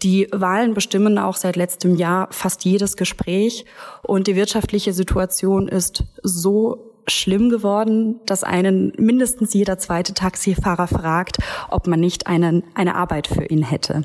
Die 0.02 0.28
Wahlen 0.32 0.74
bestimmen 0.74 1.18
auch 1.20 1.36
seit 1.36 1.56
letztem 1.56 1.96
Jahr 1.96 2.28
fast 2.32 2.66
jedes 2.66 2.98
Gespräch 2.98 3.66
und 4.02 4.28
die 4.28 4.36
wirtschaftliche 4.36 4.94
Situation 4.94 5.68
ist 5.68 6.06
so 6.24 6.92
schlimm 7.08 7.50
geworden, 7.50 8.20
dass 8.26 8.44
einen 8.44 8.94
mindestens 8.98 9.54
jeder 9.54 9.78
zweite 9.78 10.14
Taxifahrer 10.14 10.88
fragt, 10.88 11.38
ob 11.70 11.88
man 11.88 12.00
nicht 12.00 12.28
einen, 12.28 12.64
eine 12.74 12.96
Arbeit 12.96 13.28
für 13.28 13.46
ihn 13.46 13.64
hätte. 13.64 14.04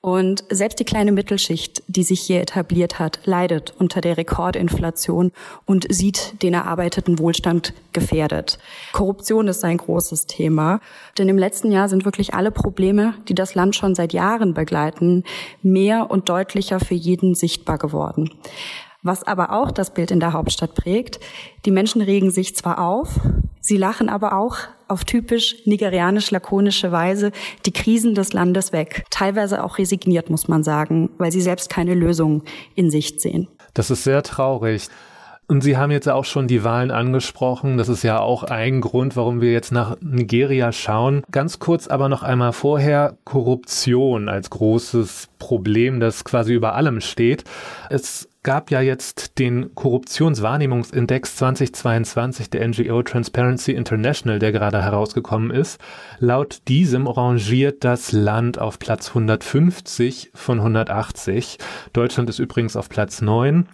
Und 0.00 0.44
selbst 0.50 0.78
die 0.78 0.84
kleine 0.84 1.10
Mittelschicht, 1.10 1.82
die 1.88 2.04
sich 2.04 2.20
hier 2.20 2.40
etabliert 2.40 3.00
hat, 3.00 3.20
leidet 3.24 3.74
unter 3.76 4.00
der 4.00 4.16
Rekordinflation 4.16 5.32
und 5.64 5.86
sieht 5.92 6.42
den 6.42 6.54
erarbeiteten 6.54 7.18
Wohlstand 7.18 7.74
gefährdet. 7.92 8.58
Korruption 8.92 9.48
ist 9.48 9.64
ein 9.64 9.78
großes 9.78 10.26
Thema, 10.26 10.80
denn 11.18 11.28
im 11.28 11.38
letzten 11.38 11.72
Jahr 11.72 11.88
sind 11.88 12.04
wirklich 12.04 12.34
alle 12.34 12.52
Probleme, 12.52 13.14
die 13.28 13.34
das 13.34 13.56
Land 13.56 13.74
schon 13.74 13.96
seit 13.96 14.12
Jahren 14.12 14.54
begleiten, 14.54 15.24
mehr 15.62 16.08
und 16.10 16.28
deutlicher 16.28 16.78
für 16.78 16.94
jeden 16.94 17.34
sichtbar 17.34 17.78
geworden. 17.78 18.30
Was 19.02 19.22
aber 19.22 19.52
auch 19.52 19.70
das 19.70 19.92
Bild 19.92 20.10
in 20.10 20.20
der 20.20 20.32
Hauptstadt 20.32 20.74
prägt, 20.74 21.20
die 21.64 21.70
Menschen 21.70 22.02
regen 22.02 22.30
sich 22.30 22.54
zwar 22.54 22.80
auf, 22.80 23.20
sie 23.66 23.76
lachen 23.76 24.08
aber 24.08 24.38
auch 24.38 24.58
auf 24.88 25.04
typisch 25.04 25.56
nigerianisch-lakonische 25.66 26.92
Weise 26.92 27.32
die 27.66 27.72
Krisen 27.72 28.14
des 28.14 28.32
Landes 28.32 28.72
weg. 28.72 29.04
Teilweise 29.10 29.64
auch 29.64 29.78
resigniert, 29.78 30.30
muss 30.30 30.46
man 30.46 30.62
sagen, 30.62 31.10
weil 31.18 31.32
sie 31.32 31.40
selbst 31.40 31.68
keine 31.68 31.94
Lösung 31.94 32.42
in 32.74 32.90
Sicht 32.90 33.20
sehen. 33.20 33.48
Das 33.74 33.90
ist 33.90 34.04
sehr 34.04 34.22
traurig. 34.22 34.88
Und 35.48 35.62
Sie 35.62 35.76
haben 35.76 35.92
jetzt 35.92 36.08
auch 36.08 36.24
schon 36.24 36.48
die 36.48 36.64
Wahlen 36.64 36.90
angesprochen. 36.90 37.76
Das 37.76 37.88
ist 37.88 38.02
ja 38.02 38.18
auch 38.18 38.42
ein 38.42 38.80
Grund, 38.80 39.14
warum 39.14 39.40
wir 39.40 39.52
jetzt 39.52 39.70
nach 39.70 39.96
Nigeria 40.00 40.72
schauen. 40.72 41.22
Ganz 41.30 41.60
kurz 41.60 41.86
aber 41.86 42.08
noch 42.08 42.24
einmal 42.24 42.52
vorher 42.52 43.16
Korruption 43.24 44.28
als 44.28 44.50
großes 44.50 45.28
Problem, 45.38 46.00
das 46.00 46.24
quasi 46.24 46.52
über 46.52 46.74
allem 46.74 47.00
steht. 47.00 47.44
Es 47.90 48.28
gab 48.42 48.72
ja 48.72 48.80
jetzt 48.80 49.38
den 49.38 49.74
Korruptionswahrnehmungsindex 49.74 51.36
2022 51.36 52.50
der 52.50 52.66
NGO 52.66 53.02
Transparency 53.02 53.72
International, 53.72 54.40
der 54.40 54.50
gerade 54.50 54.82
herausgekommen 54.82 55.50
ist. 55.50 55.80
Laut 56.18 56.62
diesem 56.66 57.06
rangiert 57.06 57.84
das 57.84 58.10
Land 58.10 58.60
auf 58.60 58.80
Platz 58.80 59.08
150 59.08 60.30
von 60.34 60.58
180. 60.58 61.58
Deutschland 61.92 62.30
ist 62.30 62.40
übrigens 62.40 62.76
auf 62.76 62.88
Platz 62.88 63.20
9. 63.20 63.68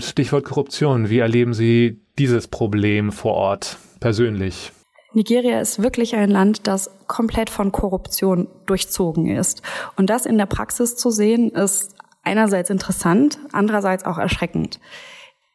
Stichwort 0.00 0.44
Korruption. 0.44 1.10
Wie 1.10 1.18
erleben 1.18 1.54
Sie 1.54 2.00
dieses 2.18 2.48
Problem 2.48 3.12
vor 3.12 3.34
Ort 3.34 3.78
persönlich? 4.00 4.72
Nigeria 5.12 5.60
ist 5.60 5.82
wirklich 5.82 6.14
ein 6.14 6.30
Land, 6.30 6.66
das 6.66 6.90
komplett 7.08 7.50
von 7.50 7.72
Korruption 7.72 8.46
durchzogen 8.66 9.26
ist. 9.26 9.62
Und 9.96 10.08
das 10.08 10.24
in 10.24 10.38
der 10.38 10.46
Praxis 10.46 10.96
zu 10.96 11.10
sehen, 11.10 11.50
ist 11.50 11.94
einerseits 12.22 12.70
interessant, 12.70 13.38
andererseits 13.52 14.04
auch 14.04 14.18
erschreckend. 14.18 14.78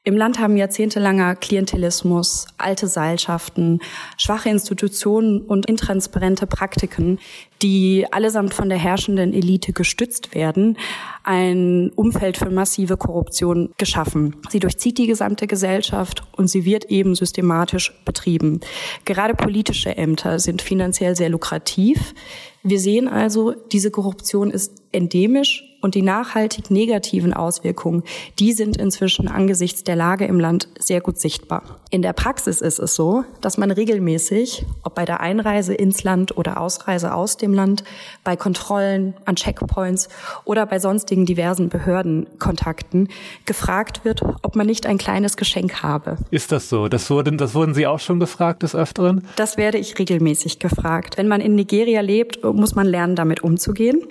Im 0.08 0.16
Land 0.16 0.38
haben 0.38 0.56
jahrzehntelanger 0.56 1.36
Klientelismus, 1.36 2.46
alte 2.60 2.86
Seilschaften, 2.88 3.80
schwache 4.18 4.50
Institutionen 4.50 5.42
und 5.42 5.66
intransparente 5.66 6.46
Praktiken, 6.46 7.18
die 7.64 8.06
allesamt 8.12 8.54
von 8.54 8.70
der 8.70 8.78
herrschenden 8.78 9.34
Elite 9.34 9.74
gestützt 9.74 10.36
werden, 10.36 10.78
ein 11.24 11.90
Umfeld 11.96 12.38
für 12.38 12.52
massive 12.52 12.98
Korruption 12.98 13.72
geschaffen. 13.80 14.36
Sie 14.50 14.60
durchzieht 14.60 15.00
die 15.00 15.08
gesamte 15.08 15.48
Gesellschaft 15.48 16.22
und 16.38 16.50
sie 16.50 16.66
wird 16.66 16.86
eben 16.86 17.16
systematisch 17.16 17.92
betrieben. 18.06 18.60
Gerade 19.06 19.34
politische 19.34 19.98
Ämter 19.98 20.38
sind 20.38 20.62
finanziell 20.62 21.16
sehr 21.16 21.30
lukrativ. 21.30 22.14
Wir 22.62 22.80
sehen 22.80 23.08
also, 23.08 23.54
diese 23.72 23.90
Korruption 23.90 24.52
ist 24.52 24.85
endemisch 24.96 25.64
und 25.86 25.94
die 25.94 26.02
nachhaltig 26.02 26.72
negativen 26.72 27.32
Auswirkungen, 27.32 28.02
die 28.40 28.54
sind 28.54 28.76
inzwischen 28.76 29.28
angesichts 29.28 29.84
der 29.84 29.96
Lage 29.96 30.26
im 30.26 30.40
Land 30.40 30.68
sehr 30.80 31.00
gut 31.00 31.20
sichtbar. 31.20 31.62
In 31.92 32.02
der 32.02 32.14
Praxis 32.14 32.60
ist 32.60 32.80
es 32.80 32.96
so, 32.96 33.24
dass 33.40 33.60
man 33.60 33.70
regelmäßig, 33.70 34.66
ob 34.82 34.96
bei 34.96 35.06
der 35.06 35.20
Einreise 35.20 35.76
ins 35.76 36.04
Land 36.04 36.36
oder 36.38 36.60
Ausreise 36.60 37.14
aus 37.14 37.38
dem 37.38 37.54
Land, 37.54 37.84
bei 38.24 38.36
Kontrollen 38.36 39.14
an 39.26 39.36
Checkpoints 39.36 40.10
oder 40.44 40.66
bei 40.66 40.80
sonstigen 40.80 41.28
diversen 41.28 41.70
Behördenkontakten 41.70 43.10
gefragt 43.46 44.04
wird, 44.04 44.24
ob 44.42 44.56
man 44.56 44.66
nicht 44.66 44.88
ein 44.88 44.98
kleines 44.98 45.38
Geschenk 45.38 45.84
habe. 45.84 46.18
Ist 46.32 46.52
das 46.52 46.68
so? 46.68 46.88
Das 46.88 47.12
wurden, 47.12 47.38
das 47.38 47.54
wurden 47.54 47.76
Sie 47.76 47.86
auch 47.86 48.00
schon 48.00 48.20
gefragt 48.20 48.64
des 48.64 48.74
Öfteren? 48.74 49.28
Das 49.36 49.56
werde 49.58 49.78
ich 49.78 50.00
regelmäßig 50.00 50.58
gefragt. 50.58 51.18
Wenn 51.18 51.28
man 51.28 51.42
in 51.42 51.54
Nigeria 51.54 52.02
lebt, 52.02 52.44
muss 52.44 52.74
man 52.74 52.88
lernen, 52.88 53.16
damit 53.16 53.44
umzugehen. 53.44 54.02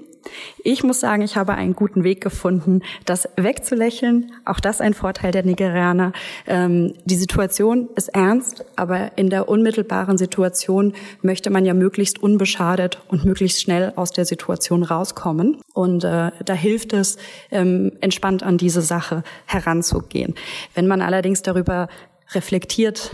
Ich 0.63 0.83
muss 0.83 1.01
sagen, 1.01 1.23
ich 1.23 1.37
habe 1.37 1.55
einen 1.55 1.75
guten 1.75 2.05
Weg 2.05 2.21
gefunden, 2.21 2.83
das 3.05 3.29
wegzulächeln. 3.37 4.33
Auch 4.45 4.61
das 4.61 4.81
ein 4.81 4.95
Vorteil 4.95 5.33
der 5.33 5.45
Nigerianer. 5.45 6.13
Ähm, 6.47 6.95
die 7.05 7.17
Situation 7.17 7.89
ist 7.97 8.09
ernst, 8.09 8.65
aber 8.77 9.17
in 9.17 9.31
der 9.31 9.49
unmittelbaren 9.49 10.19
Situation 10.19 10.95
möchte 11.23 11.51
man 11.51 11.65
ja 11.65 11.75
möglichst 11.75 12.23
unbeschadet 12.23 13.01
und 13.09 13.25
möglichst 13.25 13.61
schnell 13.61 13.93
aus 13.97 14.11
der 14.11 14.25
Situation 14.25 14.83
rauskommen. 14.83 15.61
Und 15.73 16.05
äh, 16.05 16.31
da 16.45 16.55
hilft 16.55 16.93
es, 16.93 17.19
ähm, 17.51 17.93
entspannt 18.01 18.43
an 18.43 18.59
diese 18.59 18.83
Sache 18.83 19.23
heranzugehen. 19.47 20.35
Wenn 20.75 20.87
man 20.87 21.03
allerdings 21.03 21.43
darüber 21.43 21.89
reflektiert, 22.33 23.11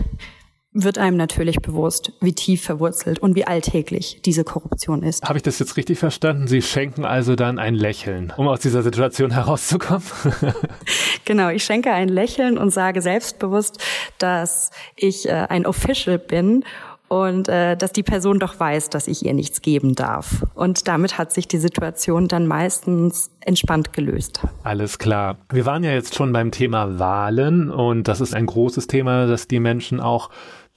wird 0.73 0.97
einem 0.97 1.17
natürlich 1.17 1.57
bewusst, 1.57 2.13
wie 2.21 2.33
tief 2.33 2.63
verwurzelt 2.63 3.19
und 3.19 3.35
wie 3.35 3.45
alltäglich 3.45 4.21
diese 4.23 4.43
Korruption 4.43 5.03
ist. 5.03 5.23
Habe 5.23 5.37
ich 5.37 5.43
das 5.43 5.59
jetzt 5.59 5.75
richtig 5.75 5.99
verstanden? 5.99 6.47
Sie 6.47 6.61
schenken 6.61 7.03
also 7.03 7.35
dann 7.35 7.59
ein 7.59 7.75
Lächeln, 7.75 8.33
um 8.37 8.47
aus 8.47 8.61
dieser 8.61 8.81
Situation 8.81 9.31
herauszukommen? 9.33 10.03
genau, 11.25 11.49
ich 11.49 11.63
schenke 11.63 11.91
ein 11.91 12.07
Lächeln 12.07 12.57
und 12.57 12.69
sage 12.69 13.01
selbstbewusst, 13.01 13.83
dass 14.17 14.71
ich 14.95 15.27
äh, 15.27 15.31
ein 15.49 15.65
Official 15.65 16.17
bin 16.17 16.63
und 17.11 17.49
äh, 17.49 17.75
dass 17.75 17.91
die 17.91 18.03
Person 18.03 18.39
doch 18.39 18.57
weiß, 18.57 18.89
dass 18.89 19.09
ich 19.09 19.25
ihr 19.25 19.33
nichts 19.33 19.61
geben 19.61 19.95
darf. 19.95 20.45
Und 20.55 20.87
damit 20.87 21.17
hat 21.17 21.33
sich 21.33 21.45
die 21.45 21.57
Situation 21.57 22.29
dann 22.29 22.47
meistens 22.47 23.31
entspannt 23.41 23.91
gelöst. 23.91 24.39
Alles 24.63 24.97
klar. 24.97 25.35
Wir 25.51 25.65
waren 25.65 25.83
ja 25.83 25.91
jetzt 25.91 26.15
schon 26.15 26.31
beim 26.31 26.51
Thema 26.51 26.99
Wahlen 26.99 27.69
und 27.69 28.07
das 28.07 28.21
ist 28.21 28.33
ein 28.33 28.45
großes 28.45 28.87
Thema, 28.87 29.27
das 29.27 29.49
die 29.49 29.59
Menschen 29.59 29.99
auch 29.99 30.29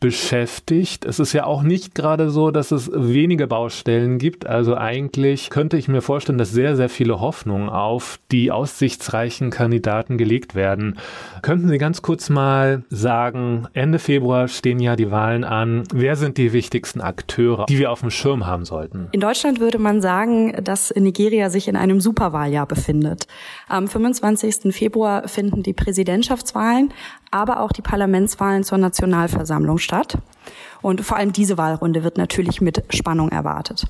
beschäftigt. 0.05 1.07
Es 1.07 1.19
ist 1.19 1.33
ja 1.33 1.47
auch 1.47 1.63
nicht 1.63 1.95
gerade 1.95 2.29
so, 2.29 2.51
dass 2.51 2.73
es 2.73 2.91
wenige 2.93 3.47
Baustellen 3.47 4.19
gibt. 4.19 4.47
Also 4.47 4.77
eigentlich 4.77 5.49
könnte 5.49 5.79
ich 5.79 5.89
mir 5.89 6.03
vorstellen, 6.03 6.37
dass 6.37 6.51
sehr, 6.51 6.77
sehr 6.77 6.91
viele 6.91 7.21
Hoffnungen 7.21 7.71
auf 7.71 8.21
die 8.31 8.53
aussichtsreichen 8.53 9.49
Kandidaten 9.49 10.19
gelegt 10.19 10.55
werden. 10.55 10.99
Könnten 11.41 11.71
Sie 11.71 11.79
ganz 11.79 12.03
kurz 12.03 12.29
mal 12.29 12.83
sagen, 12.91 13.67
Ende 13.73 13.99
Februar 13.99 14.49
stehen 14.49 14.79
ja 14.79 14.95
die 14.95 15.11
Wahlen 15.11 15.43
an. 15.43 15.85
Wer 15.91 16.17
sind 16.17 16.37
die 16.37 16.53
wichtigsten 16.53 17.01
Akteure, 17.01 17.65
die 17.65 17.79
wir 17.79 17.91
auf 17.91 18.01
dem 18.01 18.11
Schirm 18.11 18.45
haben 18.45 18.67
sollten? 18.67 19.09
In 19.13 19.21
Deutschland 19.21 19.59
würde 19.59 19.79
man 19.79 20.03
sagen, 20.03 20.55
dass 20.63 20.93
Nigeria 20.95 21.49
sich 21.49 21.67
in 21.67 21.77
einem 21.77 22.03
Superwahljahr 22.03 22.67
befindet. 22.67 23.27
Am 23.69 23.89
25. 23.89 24.75
Februar 24.75 25.29
finden 25.29 25.63
die 25.63 25.73
Präsidentschaftswahlen, 25.73 26.93
aber 27.35 27.59
auch 27.59 27.73
die 27.73 27.83
Parlamentswahlen 27.83 28.63
zur 28.63 28.79
Nationalversammlung 28.79 29.79
statt. 29.79 30.19
Und 30.83 31.01
vor 31.01 31.17
allem 31.17 31.33
diese 31.33 31.59
Wahlrunde 31.59 32.05
wird 32.05 32.17
natürlich 32.17 32.61
mit 32.61 32.85
Spannung 32.95 33.31
erwartet. 33.31 33.87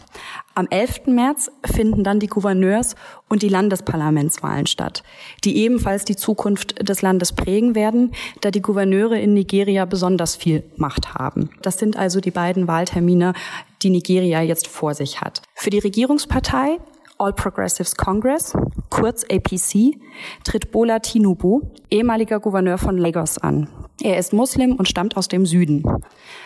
Am 0.54 0.66
11. 0.70 1.08
März 1.08 1.50
finden 1.62 2.04
dann 2.04 2.20
die 2.20 2.28
Gouverneurs- 2.28 2.94
und 3.28 3.42
die 3.42 3.50
Landesparlamentswahlen 3.50 4.66
statt, 4.66 5.02
die 5.44 5.58
ebenfalls 5.58 6.06
die 6.06 6.16
Zukunft 6.16 6.88
des 6.88 7.02
Landes 7.02 7.32
prägen 7.32 7.74
werden, 7.74 8.12
da 8.40 8.50
die 8.50 8.62
Gouverneure 8.62 9.18
in 9.18 9.34
Nigeria 9.34 9.84
besonders 9.84 10.36
viel 10.36 10.62
Macht 10.76 11.12
haben. 11.12 11.50
Das 11.60 11.78
sind 11.78 11.98
also 11.98 12.20
die 12.20 12.30
beiden 12.30 12.66
Wahltermine, 12.66 13.34
die 13.82 13.90
Nigeria 13.90 14.40
jetzt 14.40 14.68
vor 14.68 14.94
sich 14.94 15.20
hat. 15.20 15.42
Für 15.54 15.68
die 15.68 15.80
Regierungspartei 15.80 16.78
All 17.24 17.32
Progressives 17.32 17.96
Congress, 17.96 18.52
kurz 18.90 19.24
APC, 19.24 19.98
tritt 20.44 20.70
Bola 20.72 20.98
Tinubu, 20.98 21.62
ehemaliger 21.90 22.38
Gouverneur 22.38 22.76
von 22.76 22.98
Lagos, 22.98 23.38
an. 23.38 23.66
Er 24.02 24.18
ist 24.18 24.34
Muslim 24.34 24.76
und 24.76 24.88
stammt 24.88 25.16
aus 25.16 25.28
dem 25.28 25.46
Süden. 25.46 25.84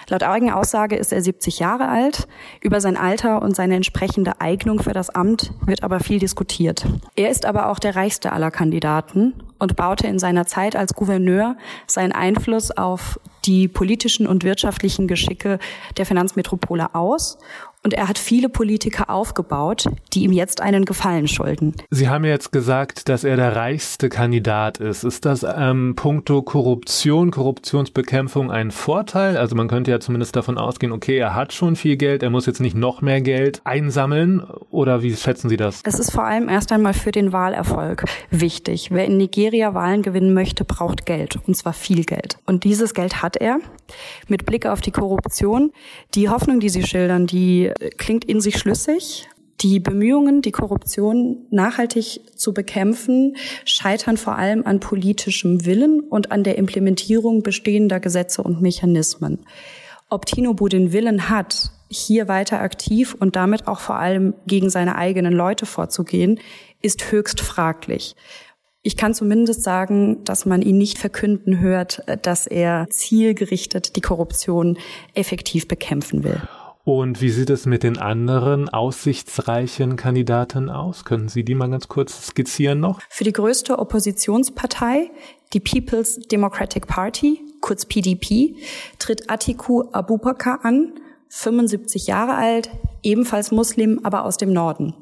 Laut 0.09 0.23
eigener 0.23 0.57
Aussage 0.57 0.95
ist 0.95 1.13
er 1.13 1.21
70 1.21 1.59
Jahre 1.59 1.89
alt. 1.89 2.29
Über 2.61 2.81
sein 2.81 2.97
Alter 2.97 3.43
und 3.43 3.57
seine 3.57 3.75
entsprechende 3.75 4.41
Eignung 4.41 4.81
für 4.81 4.93
das 4.93 5.11
Amt 5.11 5.51
wird 5.67 5.83
aber 5.83 5.99
viel 5.99 6.21
diskutiert. 6.21 6.87
Er 7.17 7.31
ist 7.31 7.45
aber 7.45 7.71
auch 7.71 7.81
der 7.81 7.97
reichste 7.97 8.33
aller 8.33 8.53
Kandidaten 8.53 9.35
und 9.59 9.75
baute 9.75 10.07
in 10.07 10.21
seiner 10.21 10.47
Zeit 10.47 10.77
als 10.77 10.95
Gouverneur 10.95 11.57
seinen 11.89 12.13
Einfluss 12.13 12.71
auf 12.71 13.19
die 13.47 13.67
politischen 13.67 14.29
und 14.29 14.45
wirtschaftlichen 14.45 15.09
Geschicke 15.09 15.59
der 15.97 16.07
Finanzmetropole 16.07 16.95
aus 16.95 17.39
und 17.88 17.95
er 17.95 18.07
hat 18.07 18.18
viele 18.18 18.50
Politiker 18.50 19.09
aufgebaut, 19.09 19.87
die 20.12 20.25
ihm 20.25 20.33
jetzt 20.33 20.61
einen 20.61 20.85
Gefallen 20.85 21.26
schulden. 21.26 21.75
Sie 21.88 22.11
haben 22.11 22.26
jetzt 22.26 22.52
gesagt, 22.52 23.09
dass 23.09 23.25
er 23.25 23.37
der 23.37 23.57
reichste 23.57 24.11
Kandidat 24.11 24.76
ist. 24.76 25.04
Ist 25.04 25.25
das 25.25 25.42
ähm, 25.42 25.95
puncto 25.97 26.42
Korruption, 26.42 27.30
Korruptionsbekämpfung 27.30 28.50
ein 28.50 28.73
Vorteil? 28.73 29.38
Also 29.38 29.57
man 29.57 29.68
könnte 29.68 29.90
ja 29.90 30.00
zumindest 30.00 30.37
davon 30.37 30.59
ausgehen, 30.59 30.92
okay, 30.92 31.16
er 31.16 31.35
hat 31.35 31.54
schon 31.54 31.76
viel 31.76 31.97
Geld, 31.97 32.23
er 32.23 32.28
muss 32.28 32.45
jetzt 32.45 32.61
nicht 32.61 32.76
noch 32.76 33.00
mehr 33.00 33.23
Geld 33.23 33.62
einsammeln. 33.64 34.42
Oder 34.71 35.02
wie 35.02 35.16
schätzen 35.16 35.49
Sie 35.49 35.57
das? 35.57 35.80
Es 35.85 35.99
ist 35.99 36.11
vor 36.11 36.25
allem 36.25 36.50
erst 36.50 36.73
einmal 36.73 36.92
für 36.92 37.11
den 37.11 37.33
Wahlerfolg 37.33 38.04
wichtig. 38.30 38.90
Wer 38.90 39.07
in 39.07 39.16
Nigeria 39.16 39.73
Wahlen 39.73 40.02
gewinnen 40.02 40.35
möchte, 40.35 40.66
braucht 40.66 41.07
Geld. 41.07 41.38
Und 41.47 41.57
zwar 41.57 41.73
viel 41.73 42.04
Geld. 42.04 42.37
Und 42.45 42.64
dieses 42.64 42.92
Geld 42.92 43.23
hat 43.23 43.38
er. 43.38 43.61
Mit 44.28 44.45
Blick 44.45 44.66
auf 44.66 44.83
die 44.83 44.90
Korruption. 44.90 45.73
Die 46.14 46.28
Hoffnung, 46.28 46.61
die 46.61 46.68
Sie 46.68 46.83
schildern, 46.83 47.26
die 47.26 47.73
klingt 47.97 48.25
in 48.25 48.41
sich 48.41 48.59
schlüssig. 48.59 49.29
Die 49.61 49.81
Bemühungen, 49.81 50.41
die 50.41 50.53
Korruption 50.53 51.47
nachhaltig 51.51 52.21
zu 52.37 52.55
bekämpfen, 52.55 53.37
scheitern 53.65 54.17
vor 54.17 54.37
allem 54.37 54.65
an 54.65 54.79
politischem 54.79 55.67
Willen 55.67 56.01
und 56.01 56.31
an 56.31 56.45
der 56.45 56.59
Implementierung 56.59 57.43
bestehender 57.43 57.99
Gesetze 57.99 58.43
und 58.43 58.63
Mechanismen. 58.63 59.45
Ob 60.11 60.27
Tinubu 60.27 60.69
den 60.69 60.93
Willen 60.93 61.29
hat, 61.29 61.73
hier 61.91 62.29
weiter 62.29 62.61
aktiv 62.61 63.17
und 63.19 63.35
damit 63.35 63.67
auch 63.67 63.81
vor 63.81 63.97
allem 63.97 64.35
gegen 64.47 64.71
seine 64.71 64.95
eigenen 64.95 65.33
Leute 65.33 65.67
vorzugehen, 65.67 66.39
ist 66.81 67.11
höchst 67.11 67.41
fraglich. 67.41 68.15
Ich 68.83 68.97
kann 68.97 69.13
zumindest 69.13 69.65
sagen, 69.65 70.23
dass 70.25 70.47
man 70.47 70.63
ihn 70.63 70.79
nicht 70.79 70.99
verkünden 70.99 71.59
hört, 71.59 72.03
dass 72.23 72.47
er 72.47 72.87
zielgerichtet 72.91 73.97
die 73.97 74.01
Korruption 74.01 74.79
effektiv 75.15 75.67
bekämpfen 75.67 76.23
will. 76.23 76.41
Und 76.88 77.21
wie 77.21 77.28
sieht 77.28 77.50
es 77.50 77.66
mit 77.66 77.83
den 77.83 77.99
anderen 77.99 78.71
aussichtsreichen 78.71 79.97
Kandidaten 79.97 80.70
aus? 80.70 81.05
Können 81.05 81.29
Sie 81.29 81.44
die 81.44 81.55
mal 81.55 81.68
ganz 81.68 81.87
kurz 81.88 82.29
skizzieren 82.29 82.81
noch? 82.81 83.03
Für 83.11 83.24
die 83.24 83.33
größte 83.35 83.79
Oppositionspartei, 83.79 85.11
die 85.53 85.61
People's 85.61 86.18
Democratic 86.18 86.87
Party, 86.87 87.42
kurz 87.61 87.85
PDP, 87.85 88.55
tritt 88.98 89.31
Atiku 89.31 89.90
Abubakar 89.92 90.64
an, 90.64 90.94
75 91.29 92.07
Jahre 92.07 92.37
alt, 92.37 92.70
ebenfalls 93.03 93.51
Muslim, 93.51 94.01
aber 94.03 94.24
aus 94.24 94.38
dem 94.38 94.55
Norden. 94.55 94.94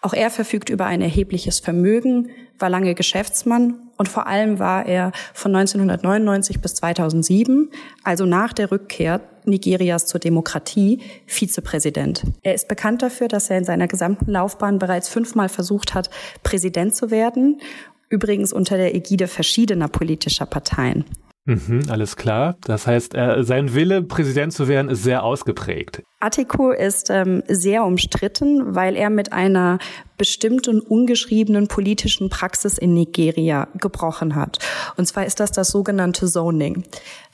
Auch 0.00 0.12
er 0.12 0.30
verfügt 0.30 0.70
über 0.70 0.86
ein 0.86 1.00
erhebliches 1.00 1.58
Vermögen, 1.58 2.30
war 2.60 2.70
lange 2.70 2.94
Geschäftsmann 2.94 3.80
und 4.02 4.08
vor 4.08 4.26
allem 4.26 4.58
war 4.58 4.84
er 4.84 5.12
von 5.32 5.54
1999 5.54 6.60
bis 6.60 6.74
2007, 6.74 7.70
also 8.02 8.26
nach 8.26 8.52
der 8.52 8.72
Rückkehr 8.72 9.20
Nigerias 9.44 10.06
zur 10.06 10.18
Demokratie, 10.18 10.98
Vizepräsident. 11.24 12.24
Er 12.42 12.54
ist 12.54 12.66
bekannt 12.66 13.02
dafür, 13.02 13.28
dass 13.28 13.48
er 13.48 13.58
in 13.58 13.64
seiner 13.64 13.86
gesamten 13.86 14.28
Laufbahn 14.32 14.80
bereits 14.80 15.08
fünfmal 15.08 15.48
versucht 15.48 15.94
hat, 15.94 16.10
Präsident 16.42 16.96
zu 16.96 17.12
werden, 17.12 17.60
übrigens 18.08 18.52
unter 18.52 18.76
der 18.76 18.92
Ägide 18.92 19.28
verschiedener 19.28 19.86
politischer 19.86 20.46
Parteien. 20.46 21.04
Mhm, 21.44 21.86
alles 21.88 22.16
klar. 22.16 22.56
Das 22.60 22.86
heißt, 22.86 23.14
äh, 23.14 23.42
sein 23.42 23.74
Wille, 23.74 24.02
Präsident 24.02 24.52
zu 24.52 24.68
werden, 24.68 24.88
ist 24.88 25.02
sehr 25.02 25.24
ausgeprägt. 25.24 26.02
Atiku 26.20 26.70
ist 26.70 27.10
ähm, 27.10 27.42
sehr 27.48 27.84
umstritten, 27.84 28.76
weil 28.76 28.94
er 28.94 29.10
mit 29.10 29.32
einer 29.32 29.78
bestimmten 30.16 30.80
ungeschriebenen 30.80 31.66
politischen 31.66 32.28
Praxis 32.28 32.78
in 32.78 32.94
Nigeria 32.94 33.66
gebrochen 33.76 34.36
hat. 34.36 34.58
Und 34.96 35.06
zwar 35.06 35.26
ist 35.26 35.40
das 35.40 35.50
das 35.50 35.68
sogenannte 35.70 36.28
Zoning. 36.28 36.84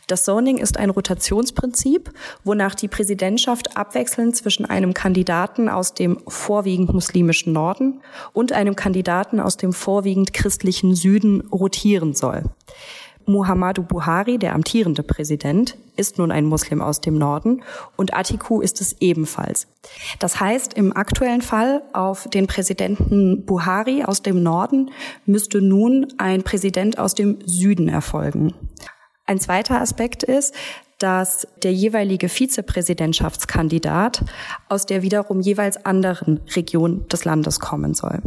Das 0.06 0.24
Zoning 0.24 0.56
ist 0.56 0.78
ein 0.78 0.88
Rotationsprinzip, 0.88 2.10
wonach 2.42 2.74
die 2.74 2.88
Präsidentschaft 2.88 3.76
abwechselnd 3.76 4.34
zwischen 4.34 4.64
einem 4.64 4.94
Kandidaten 4.94 5.68
aus 5.68 5.92
dem 5.92 6.18
vorwiegend 6.26 6.94
muslimischen 6.94 7.52
Norden 7.52 8.00
und 8.32 8.52
einem 8.52 8.74
Kandidaten 8.74 9.38
aus 9.38 9.58
dem 9.58 9.74
vorwiegend 9.74 10.32
christlichen 10.32 10.94
Süden 10.94 11.42
rotieren 11.52 12.14
soll. 12.14 12.44
Muhammadu 13.28 13.82
Buhari, 13.82 14.38
der 14.38 14.54
amtierende 14.54 15.02
Präsident, 15.02 15.76
ist 15.96 16.18
nun 16.18 16.32
ein 16.32 16.46
Muslim 16.46 16.80
aus 16.80 17.00
dem 17.00 17.18
Norden 17.18 17.62
und 17.96 18.14
Atiku 18.14 18.60
ist 18.60 18.80
es 18.80 18.96
ebenfalls. 19.00 19.66
Das 20.18 20.40
heißt, 20.40 20.74
im 20.74 20.96
aktuellen 20.96 21.42
Fall 21.42 21.82
auf 21.92 22.28
den 22.28 22.46
Präsidenten 22.46 23.44
Buhari 23.44 24.02
aus 24.04 24.22
dem 24.22 24.42
Norden 24.42 24.90
müsste 25.26 25.60
nun 25.60 26.06
ein 26.16 26.42
Präsident 26.42 26.98
aus 26.98 27.14
dem 27.14 27.38
Süden 27.44 27.88
erfolgen. 27.88 28.54
Ein 29.26 29.38
zweiter 29.38 29.80
Aspekt 29.80 30.22
ist, 30.22 30.54
dass 30.98 31.46
der 31.62 31.72
jeweilige 31.72 32.28
Vizepräsidentschaftskandidat 32.28 34.24
aus 34.68 34.84
der 34.84 35.02
wiederum 35.02 35.40
jeweils 35.40 35.84
anderen 35.86 36.40
Region 36.56 37.06
des 37.08 37.24
Landes 37.24 37.60
kommen 37.60 37.94
soll. 37.94 38.20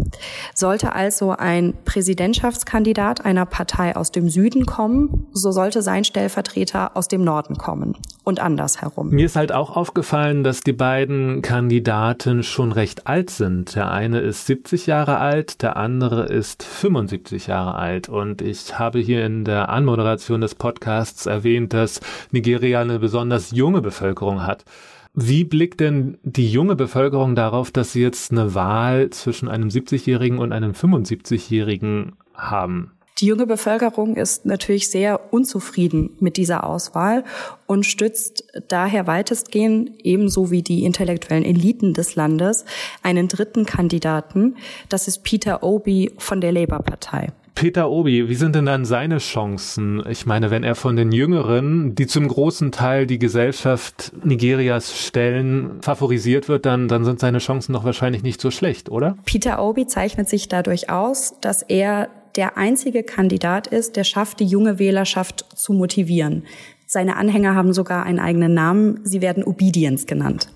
Sollte 0.56 0.94
also 0.94 1.32
ein 1.32 1.74
Präsidentschaftskandidat 1.84 3.26
einer 3.26 3.46
Partei 3.46 3.96
aus 3.96 4.12
dem 4.12 4.30
Süden 4.30 4.66
kommen, 4.66 5.28
so 5.34 5.52
sollte 5.52 5.82
sein 5.82 6.06
Stellvertreter 6.06 6.96
aus 6.96 7.10
dem 7.10 7.26
Norden 7.26 7.58
kommen 7.58 7.98
und 8.24 8.40
andersherum. 8.40 9.10
Mir 9.10 9.26
ist 9.26 9.36
halt 9.36 9.52
auch 9.52 9.76
aufgefallen, 9.76 10.44
dass 10.44 10.62
die 10.62 10.74
beiden 10.74 11.42
Kandidaten 11.42 12.44
schon 12.44 12.72
recht 12.72 13.08
alt 13.08 13.32
sind. 13.32 13.76
Der 13.76 13.92
eine 13.92 14.22
ist 14.22 14.46
70 14.46 14.86
Jahre 14.86 15.18
alt, 15.18 15.62
der 15.62 15.76
andere 15.76 16.26
ist 16.28 16.64
75 16.64 17.48
Jahre 17.48 17.76
alt. 17.76 18.08
Und 18.08 18.42
ich 18.42 18.80
habe 18.80 19.00
hier 19.00 19.26
in 19.26 19.44
der 19.44 19.70
Anmoderation 19.70 20.40
des 20.40 20.56
Podcasts 20.56 21.26
erwähnt, 21.26 21.74
dass 21.74 22.00
Nigeria 22.32 22.61
Nigeria 22.62 22.82
eine 22.82 23.00
besonders 23.00 23.52
junge 23.52 23.82
Bevölkerung 23.82 24.44
hat. 24.46 24.66
Wie 25.14 25.44
blickt 25.44 25.80
denn 25.80 26.20
die 26.24 26.50
junge 26.50 26.76
Bevölkerung 26.76 27.36
darauf, 27.36 27.72
dass 27.72 27.92
sie 27.92 28.02
jetzt 28.02 28.32
eine 28.32 28.54
Wahl 28.54 29.10
zwischen 29.10 29.50
einem 29.50 29.70
70-Jährigen 29.70 30.38
und 30.38 30.54
einem 30.54 30.72
75-Jährigen 30.72 32.14
haben? 32.36 32.92
Die 33.18 33.26
junge 33.26 33.46
Bevölkerung 33.46 34.16
ist 34.16 34.46
natürlich 34.46 34.90
sehr 34.90 35.34
unzufrieden 35.34 36.12
mit 36.20 36.38
dieser 36.38 36.64
Auswahl 36.64 37.24
und 37.68 37.86
stützt 37.86 38.46
daher 38.68 39.06
weitestgehend, 39.06 39.92
ebenso 40.04 40.50
wie 40.50 40.62
die 40.62 40.86
intellektuellen 40.86 41.46
Eliten 41.46 41.94
des 41.94 42.16
Landes, 42.16 42.66
einen 43.04 43.28
dritten 43.28 43.66
Kandidaten. 43.66 44.56
Das 44.88 45.08
ist 45.08 45.24
Peter 45.24 45.62
Obi 45.64 46.12
von 46.18 46.42
der 46.42 46.52
Labour-Partei. 46.52 47.30
Peter 47.56 47.90
Obi, 47.90 48.28
wie 48.30 48.36
sind 48.36 48.56
denn 48.56 48.66
dann 48.66 48.86
seine 48.86 49.18
Chancen? 49.20 50.02
Ich 50.10 50.26
meine, 50.26 50.52
wenn 50.52 50.64
er 50.64 50.76
von 50.76 50.96
den 50.96 51.12
Jüngeren, 51.12 51.96
die 51.96 52.08
zum 52.08 52.28
großen 52.28 52.72
Teil 52.72 53.06
die 53.06 53.20
Gesellschaft 53.20 54.12
Nigerias 54.24 54.98
stellen, 54.98 55.82
favorisiert 55.82 56.48
wird, 56.48 56.66
dann, 56.66 56.88
dann 56.88 57.06
sind 57.06 57.20
seine 57.20 57.40
Chancen 57.40 57.74
doch 57.74 57.84
wahrscheinlich 57.84 58.24
nicht 58.24 58.42
so 58.42 58.52
schlecht, 58.52 58.90
oder? 58.90 59.18
Peter 59.26 59.64
Obi 59.64 59.86
zeichnet 59.86 60.30
sich 60.30 60.48
dadurch 60.48 60.90
aus, 60.90 61.36
dass 61.42 61.62
er 61.62 62.10
der 62.36 62.58
einzige 62.58 63.04
Kandidat 63.04 63.68
ist, 63.68 63.96
der 63.96 64.04
schafft, 64.04 64.40
die 64.40 64.46
junge 64.46 64.80
Wählerschaft 64.80 65.46
zu 65.56 65.74
motivieren. 65.74 66.44
Seine 66.88 67.16
Anhänger 67.16 67.56
haben 67.56 67.74
sogar 67.74 68.04
einen 68.04 68.20
eigenen 68.20 68.54
Namen. 68.54 69.00
Sie 69.04 69.22
werden 69.22 69.44
Obedience 69.44 70.06
genannt. 70.06 70.48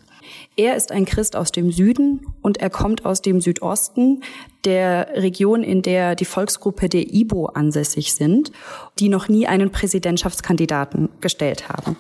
Er 0.58 0.76
ist 0.76 0.92
ein 0.92 1.06
Christ 1.06 1.36
aus 1.36 1.52
dem 1.52 1.72
Süden 1.72 2.26
und 2.42 2.58
er 2.58 2.70
kommt 2.70 3.06
aus 3.06 3.22
dem 3.22 3.42
Südosten 3.42 4.24
der 4.64 5.10
Region, 5.14 5.64
in 5.64 5.82
der 5.82 6.16
die 6.16 6.26
Volksgruppe 6.26 6.88
der 6.88 7.14
Ibo 7.14 7.48
ansässig 7.48 8.14
sind, 8.14 8.52
die 8.98 9.10
noch 9.10 9.28
nie 9.28 9.48
einen 9.48 9.72
Präsidentschaftskandidaten 9.72 11.10
gestellt 11.20 11.68
haben. 11.68 11.98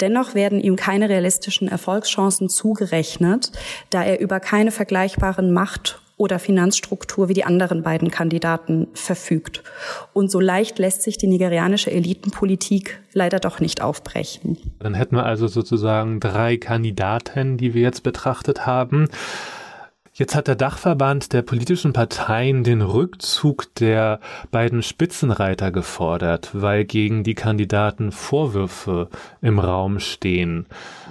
Dennoch 0.00 0.34
werden 0.34 0.60
ihm 0.60 0.76
keine 0.76 1.10
realistischen 1.10 1.68
Erfolgschancen 1.68 2.48
zugerechnet, 2.48 3.52
da 3.90 4.02
er 4.02 4.20
über 4.20 4.40
keine 4.40 4.70
vergleichbaren 4.70 5.52
Macht 5.52 6.00
oder 6.18 6.38
Finanzstruktur 6.38 7.28
wie 7.28 7.34
die 7.34 7.44
anderen 7.44 7.82
beiden 7.82 8.10
Kandidaten 8.10 8.88
verfügt. 8.92 9.62
Und 10.12 10.30
so 10.30 10.40
leicht 10.40 10.78
lässt 10.78 11.02
sich 11.02 11.16
die 11.16 11.28
nigerianische 11.28 11.90
Elitenpolitik 11.90 13.00
leider 13.14 13.38
doch 13.40 13.60
nicht 13.60 13.80
aufbrechen. 13.80 14.58
Dann 14.80 14.94
hätten 14.94 15.16
wir 15.16 15.24
also 15.24 15.46
sozusagen 15.46 16.20
drei 16.20 16.56
Kandidaten, 16.58 17.56
die 17.56 17.72
wir 17.72 17.82
jetzt 17.82 18.02
betrachtet 18.02 18.66
haben. 18.66 19.08
Jetzt 20.18 20.34
hat 20.34 20.48
der 20.48 20.56
Dachverband 20.56 21.32
der 21.32 21.42
politischen 21.42 21.92
Parteien 21.92 22.64
den 22.64 22.82
Rückzug 22.82 23.72
der 23.76 24.18
beiden 24.50 24.82
Spitzenreiter 24.82 25.70
gefordert, 25.70 26.50
weil 26.54 26.84
gegen 26.84 27.22
die 27.22 27.36
Kandidaten 27.36 28.10
Vorwürfe 28.10 29.10
im 29.42 29.60
Raum 29.60 30.00
stehen. 30.00 30.66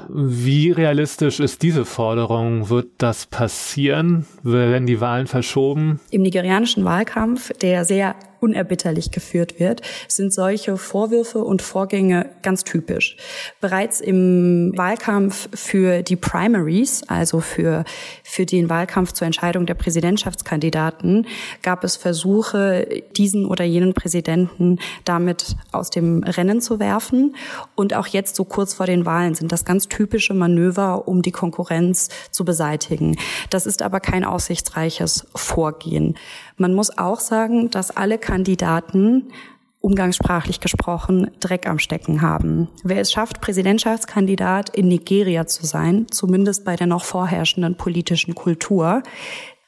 Wie 0.09 0.71
realistisch 0.71 1.39
ist 1.39 1.63
diese 1.63 1.85
Forderung? 1.85 2.67
Wird 2.67 2.89
das 2.97 3.27
passieren? 3.27 4.25
Werden 4.43 4.87
die 4.87 4.99
Wahlen 4.99 5.27
verschoben? 5.27 6.01
Im 6.11 6.23
nigerianischen 6.23 6.83
Wahlkampf, 6.83 7.53
der 7.59 7.85
sehr 7.85 8.13
unerbitterlich 8.39 9.11
geführt 9.11 9.59
wird, 9.59 9.81
sind 10.07 10.33
solche 10.33 10.77
Vorwürfe 10.77 11.39
und 11.39 11.61
Vorgänge 11.61 12.29
ganz 12.41 12.63
typisch. 12.63 13.17
Bereits 13.61 14.01
im 14.01 14.73
Wahlkampf 14.75 15.49
für 15.53 16.03
die 16.03 16.15
Primaries, 16.15 17.03
also 17.07 17.39
für, 17.39 17.83
für 18.23 18.45
den 18.45 18.69
Wahlkampf 18.69 19.13
zur 19.13 19.25
Entscheidung 19.25 19.65
der 19.65 19.73
Präsidentschaftskandidaten, 19.73 21.27
gab 21.61 21.83
es 21.83 21.95
Versuche, 21.95 23.03
diesen 23.15 23.45
oder 23.45 23.65
jenen 23.65 23.93
Präsidenten 23.93 24.79
damit 25.05 25.55
aus 25.71 25.89
dem 25.89 26.23
Rennen 26.23 26.61
zu 26.61 26.79
werfen. 26.79 27.35
Und 27.75 27.93
auch 27.93 28.07
jetzt, 28.07 28.35
so 28.35 28.45
kurz 28.45 28.73
vor 28.73 28.85
den 28.85 29.05
Wahlen, 29.05 29.35
sind 29.35 29.51
das 29.51 29.65
ganz 29.65 29.87
typische 29.87 30.33
Manöver, 30.33 31.07
um 31.07 31.21
die 31.21 31.31
Konkurrenz 31.31 32.09
zu 32.31 32.45
beseitigen. 32.45 33.17
Das 33.49 33.65
ist 33.65 33.81
aber 33.81 33.99
kein 33.99 34.23
aussichtsreiches 34.23 35.27
Vorgehen. 35.35 36.15
Man 36.57 36.73
muss 36.73 36.97
auch 36.97 37.19
sagen, 37.19 37.69
dass 37.69 37.95
alle 37.95 38.17
Kandidaten 38.17 39.31
umgangssprachlich 39.79 40.59
gesprochen 40.59 41.31
Dreck 41.39 41.67
am 41.67 41.79
Stecken 41.79 42.21
haben. 42.21 42.67
Wer 42.83 42.99
es 42.99 43.11
schafft, 43.11 43.41
Präsidentschaftskandidat 43.41 44.69
in 44.69 44.87
Nigeria 44.87 45.45
zu 45.45 45.65
sein, 45.65 46.07
zumindest 46.09 46.65
bei 46.65 46.75
der 46.75 46.87
noch 46.87 47.05
vorherrschenden 47.05 47.75
politischen 47.75 48.35
Kultur, 48.35 49.03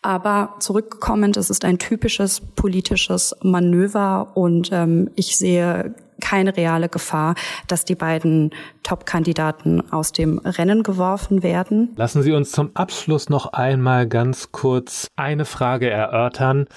aber 0.02 0.56
zurückkommend, 0.60 1.38
es 1.38 1.49
ist 1.49 1.65
ein 1.65 1.78
typisches 1.78 2.41
politisches 2.41 3.36
Manöver 3.43 4.32
und 4.36 4.69
ähm, 4.71 5.12
ich 5.15 5.38
sehe 5.38 5.93
keine 6.19 6.55
reale 6.55 6.89
Gefahr, 6.89 7.36
dass 7.67 7.86
die 7.86 7.95
beiden 7.95 8.51
Top-Kandidaten 8.84 9.82
aus 9.91 10.12
dem 10.12 10.39
Rennen 10.39 10.84
geworfen 10.84 11.43
werden. 11.43 11.89
Lassen 11.95 12.21
Sie 12.21 12.32
uns 12.32 12.51
zum 12.51 12.71
Abschluss 12.73 13.29
noch 13.29 13.53
einmal 13.53 14.08
ganz 14.08 14.51
kurz 14.51 15.08
eine 15.15 15.45
Frage 15.45 15.89
erörtern. 15.89 16.67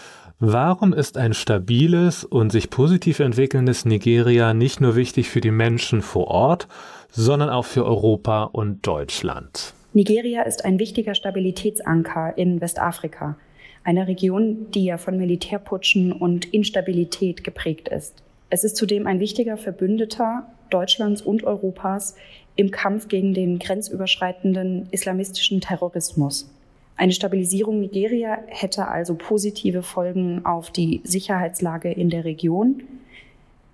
Warum 0.45 0.93
ist 0.93 1.19
ein 1.19 1.35
stabiles 1.35 2.25
und 2.25 2.51
sich 2.51 2.69
positiv 2.69 3.21
entwickelndes 3.21 3.85
Nigeria 3.85 4.55
nicht 4.55 4.81
nur 4.81 4.97
wichtig 4.97 5.31
für 5.31 5.41
die 5.41 5.53
Menschen 5.53 6.03
vor 6.03 6.27
Ort, 6.27 6.67
sondern 7.11 7.49
auch 7.49 7.65
für 7.65 7.85
Europa 7.85 8.45
und 8.45 8.85
Deutschland? 8.85 9.73
Nigeria 9.93 10.43
ist 10.43 10.65
ein 10.65 10.79
wichtiger 10.81 11.15
Stabilitätsanker 11.15 12.37
in 12.37 12.61
Westafrika, 12.61 13.37
einer 13.85 14.09
Region, 14.09 14.71
die 14.73 14.87
ja 14.87 14.99
von 14.99 15.17
Militärputschen 15.17 16.13
und 16.13 16.47
Instabilität 16.47 17.45
geprägt 17.45 17.89
ist. 17.89 18.23
Es 18.55 18.65
ist 18.65 18.77
zudem 18.77 19.07
ein 19.07 19.19
wichtiger 19.19 19.57
Verbündeter 19.57 20.47
Deutschlands 20.69 21.23
und 21.23 21.43
Europas 21.43 22.17
im 22.55 22.71
Kampf 22.71 23.09
gegen 23.09 23.33
den 23.33 23.59
grenzüberschreitenden 23.59 24.89
islamistischen 24.91 25.63
Terrorismus. 25.63 26.51
Eine 26.95 27.13
Stabilisierung 27.13 27.81
Nigeria 27.81 28.37
hätte 28.49 28.89
also 28.89 29.15
positive 29.15 29.83
Folgen 29.83 30.45
auf 30.45 30.71
die 30.71 31.01
Sicherheitslage 31.03 31.91
in 31.91 32.11
der 32.11 32.27
Region. 32.27 32.83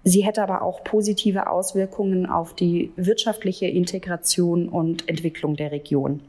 Sie 0.05 0.25
hätte 0.25 0.45
aber 0.45 0.63
auch 0.63 0.85
positive 0.85 1.51
Auswirkungen 1.51 2.27
auf 2.27 2.55
die 2.55 2.93
wirtschaftliche 2.95 3.67
Integration 3.67 4.69
und 4.69 5.09
Entwicklung 5.09 5.57
der 5.57 5.73
Region. 5.73 6.21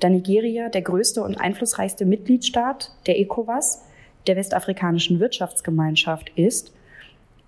Da 0.00 0.08
Nigeria 0.08 0.70
der 0.70 0.82
größte 0.82 1.22
und 1.22 1.36
einflussreichste 1.36 2.04
Mitgliedstaat 2.04 2.90
der 3.06 3.20
ECOWAS, 3.20 3.84
der 4.26 4.34
westafrikanischen 4.34 5.20
Wirtschaftsgemeinschaft, 5.20 6.32
ist, 6.34 6.72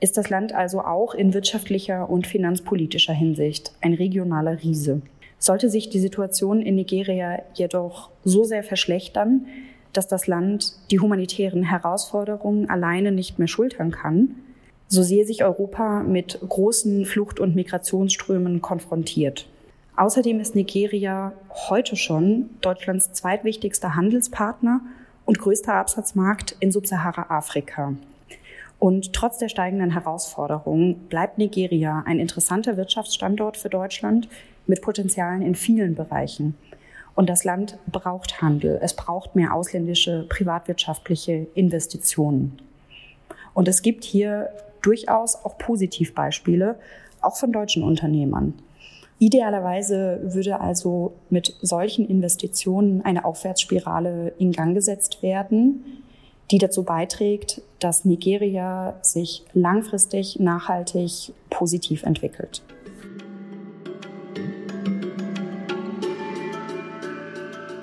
ist 0.00 0.16
das 0.16 0.30
Land 0.30 0.54
also 0.54 0.80
auch 0.80 1.14
in 1.14 1.34
wirtschaftlicher 1.34 2.08
und 2.08 2.26
finanzpolitischer 2.26 3.12
Hinsicht 3.12 3.72
ein 3.80 3.94
regionaler 3.94 4.62
Riese. 4.62 5.02
Sollte 5.38 5.70
sich 5.70 5.88
die 5.90 6.00
Situation 6.00 6.60
in 6.60 6.74
Nigeria 6.74 7.42
jedoch 7.54 8.10
so 8.24 8.44
sehr 8.44 8.62
verschlechtern, 8.62 9.46
dass 9.92 10.08
das 10.08 10.26
Land 10.26 10.74
die 10.90 11.00
humanitären 11.00 11.62
Herausforderungen 11.62 12.68
alleine 12.70 13.12
nicht 13.12 13.38
mehr 13.38 13.48
schultern 13.48 13.90
kann, 13.90 14.36
so 14.86 15.02
sehe 15.02 15.24
sich 15.24 15.44
Europa 15.44 16.02
mit 16.02 16.38
großen 16.46 17.04
Flucht- 17.04 17.40
und 17.40 17.54
Migrationsströmen 17.54 18.60
konfrontiert. 18.60 19.46
Außerdem 19.96 20.40
ist 20.40 20.54
Nigeria 20.54 21.32
heute 21.68 21.96
schon 21.96 22.50
Deutschlands 22.60 23.12
zweitwichtigster 23.12 23.94
Handelspartner 23.94 24.80
und 25.26 25.38
größter 25.38 25.74
Absatzmarkt 25.74 26.56
in 26.60 26.72
Subsahara-Afrika. 26.72 27.94
Und 28.80 29.12
trotz 29.12 29.36
der 29.36 29.50
steigenden 29.50 29.90
Herausforderungen 29.90 30.94
bleibt 31.10 31.36
Nigeria 31.36 32.02
ein 32.06 32.18
interessanter 32.18 32.78
Wirtschaftsstandort 32.78 33.58
für 33.58 33.68
Deutschland 33.68 34.26
mit 34.66 34.80
Potenzialen 34.80 35.42
in 35.42 35.54
vielen 35.54 35.94
Bereichen. 35.94 36.56
Und 37.14 37.28
das 37.28 37.44
Land 37.44 37.76
braucht 37.92 38.40
Handel. 38.40 38.80
Es 38.82 38.94
braucht 38.96 39.36
mehr 39.36 39.52
ausländische 39.52 40.24
privatwirtschaftliche 40.30 41.46
Investitionen. 41.54 42.58
Und 43.52 43.68
es 43.68 43.82
gibt 43.82 44.02
hier 44.02 44.48
durchaus 44.80 45.36
auch 45.44 45.58
Positivbeispiele, 45.58 46.76
auch 47.20 47.36
von 47.36 47.52
deutschen 47.52 47.82
Unternehmern. 47.82 48.54
Idealerweise 49.18 50.20
würde 50.22 50.58
also 50.58 51.12
mit 51.28 51.54
solchen 51.60 52.08
Investitionen 52.08 53.02
eine 53.02 53.26
Aufwärtsspirale 53.26 54.32
in 54.38 54.52
Gang 54.52 54.74
gesetzt 54.74 55.22
werden, 55.22 55.84
die 56.50 56.58
dazu 56.58 56.82
beiträgt, 56.82 57.62
dass 57.78 58.04
Nigeria 58.04 58.98
sich 59.02 59.44
langfristig 59.54 60.40
nachhaltig 60.40 61.32
positiv 61.48 62.02
entwickelt. 62.02 62.62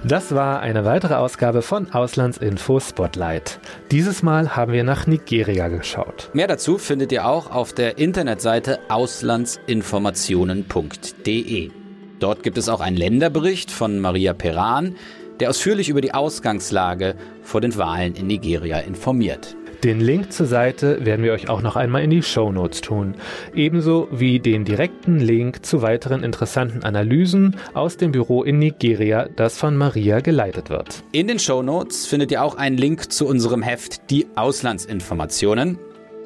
Das 0.03 0.33
war 0.33 0.61
eine 0.61 0.85
weitere 0.85 1.15
Ausgabe 1.15 1.61
von 1.61 1.91
Auslandsinfo 1.91 2.79
Spotlight. 2.79 3.59
Dieses 3.91 4.23
Mal 4.23 4.55
haben 4.55 4.71
wir 4.71 4.85
nach 4.85 5.05
Nigeria 5.05 5.67
geschaut. 5.67 6.29
Mehr 6.31 6.47
dazu 6.47 6.77
findet 6.77 7.11
ihr 7.11 7.27
auch 7.27 7.51
auf 7.51 7.73
der 7.73 7.97
Internetseite 7.97 8.79
auslandsinformationen.de. 8.87 11.71
Dort 12.19 12.41
gibt 12.41 12.57
es 12.57 12.69
auch 12.69 12.79
einen 12.79 12.95
Länderbericht 12.95 13.69
von 13.69 13.99
Maria 13.99 14.33
Peran, 14.33 14.95
der 15.39 15.49
ausführlich 15.49 15.89
über 15.89 16.01
die 16.01 16.13
Ausgangslage 16.13 17.15
vor 17.41 17.61
den 17.61 17.75
Wahlen 17.77 18.15
in 18.15 18.27
Nigeria 18.27 18.79
informiert. 18.79 19.55
Den 19.83 19.99
Link 19.99 20.33
zur 20.33 20.47
Seite 20.47 21.05
werden 21.05 21.23
wir 21.23 21.33
euch 21.33 21.49
auch 21.49 21.61
noch 21.61 21.75
einmal 21.75 22.03
in 22.03 22.09
die 22.09 22.23
Show 22.23 22.51
Notes 22.51 22.81
tun. 22.81 23.13
Ebenso 23.53 24.07
wie 24.11 24.39
den 24.39 24.65
direkten 24.65 25.19
Link 25.19 25.63
zu 25.63 25.83
weiteren 25.83 26.23
interessanten 26.23 26.83
Analysen 26.83 27.57
aus 27.75 27.95
dem 27.95 28.11
Büro 28.11 28.41
in 28.41 28.57
Nigeria, 28.57 29.29
das 29.35 29.55
von 29.57 29.77
Maria 29.77 30.19
geleitet 30.21 30.71
wird. 30.71 31.03
In 31.11 31.27
den 31.27 31.37
Show 31.37 31.61
Notes 31.61 32.07
findet 32.07 32.31
ihr 32.31 32.43
auch 32.43 32.55
einen 32.55 32.77
Link 32.77 33.11
zu 33.11 33.27
unserem 33.27 33.61
Heft 33.61 34.09
Die 34.09 34.25
Auslandsinformationen. 34.35 35.77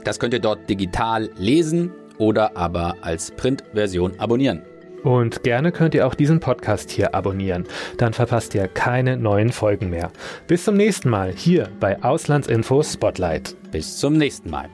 Das 0.05 0.17
könnt 0.19 0.33
ihr 0.33 0.39
dort 0.39 0.69
digital 0.69 1.29
lesen 1.35 1.91
oder 2.17 2.55
aber 2.55 2.95
als 3.01 3.31
Printversion 3.31 4.17
abonnieren. 4.17 4.61
Und 5.03 5.43
gerne 5.43 5.71
könnt 5.71 5.95
ihr 5.95 6.05
auch 6.07 6.15
diesen 6.15 6.39
Podcast 6.39 6.91
hier 6.91 7.15
abonnieren. 7.15 7.65
Dann 7.97 8.13
verpasst 8.13 8.53
ihr 8.55 8.67
keine 8.67 9.17
neuen 9.17 9.51
Folgen 9.51 9.89
mehr. 9.89 10.11
Bis 10.47 10.65
zum 10.65 10.75
nächsten 10.75 11.09
Mal 11.09 11.33
hier 11.33 11.69
bei 11.79 12.01
Auslandsinfo 12.03 12.83
Spotlight. 12.83 13.55
Bis 13.71 13.97
zum 13.97 14.17
nächsten 14.17 14.49
Mal. 14.49 14.69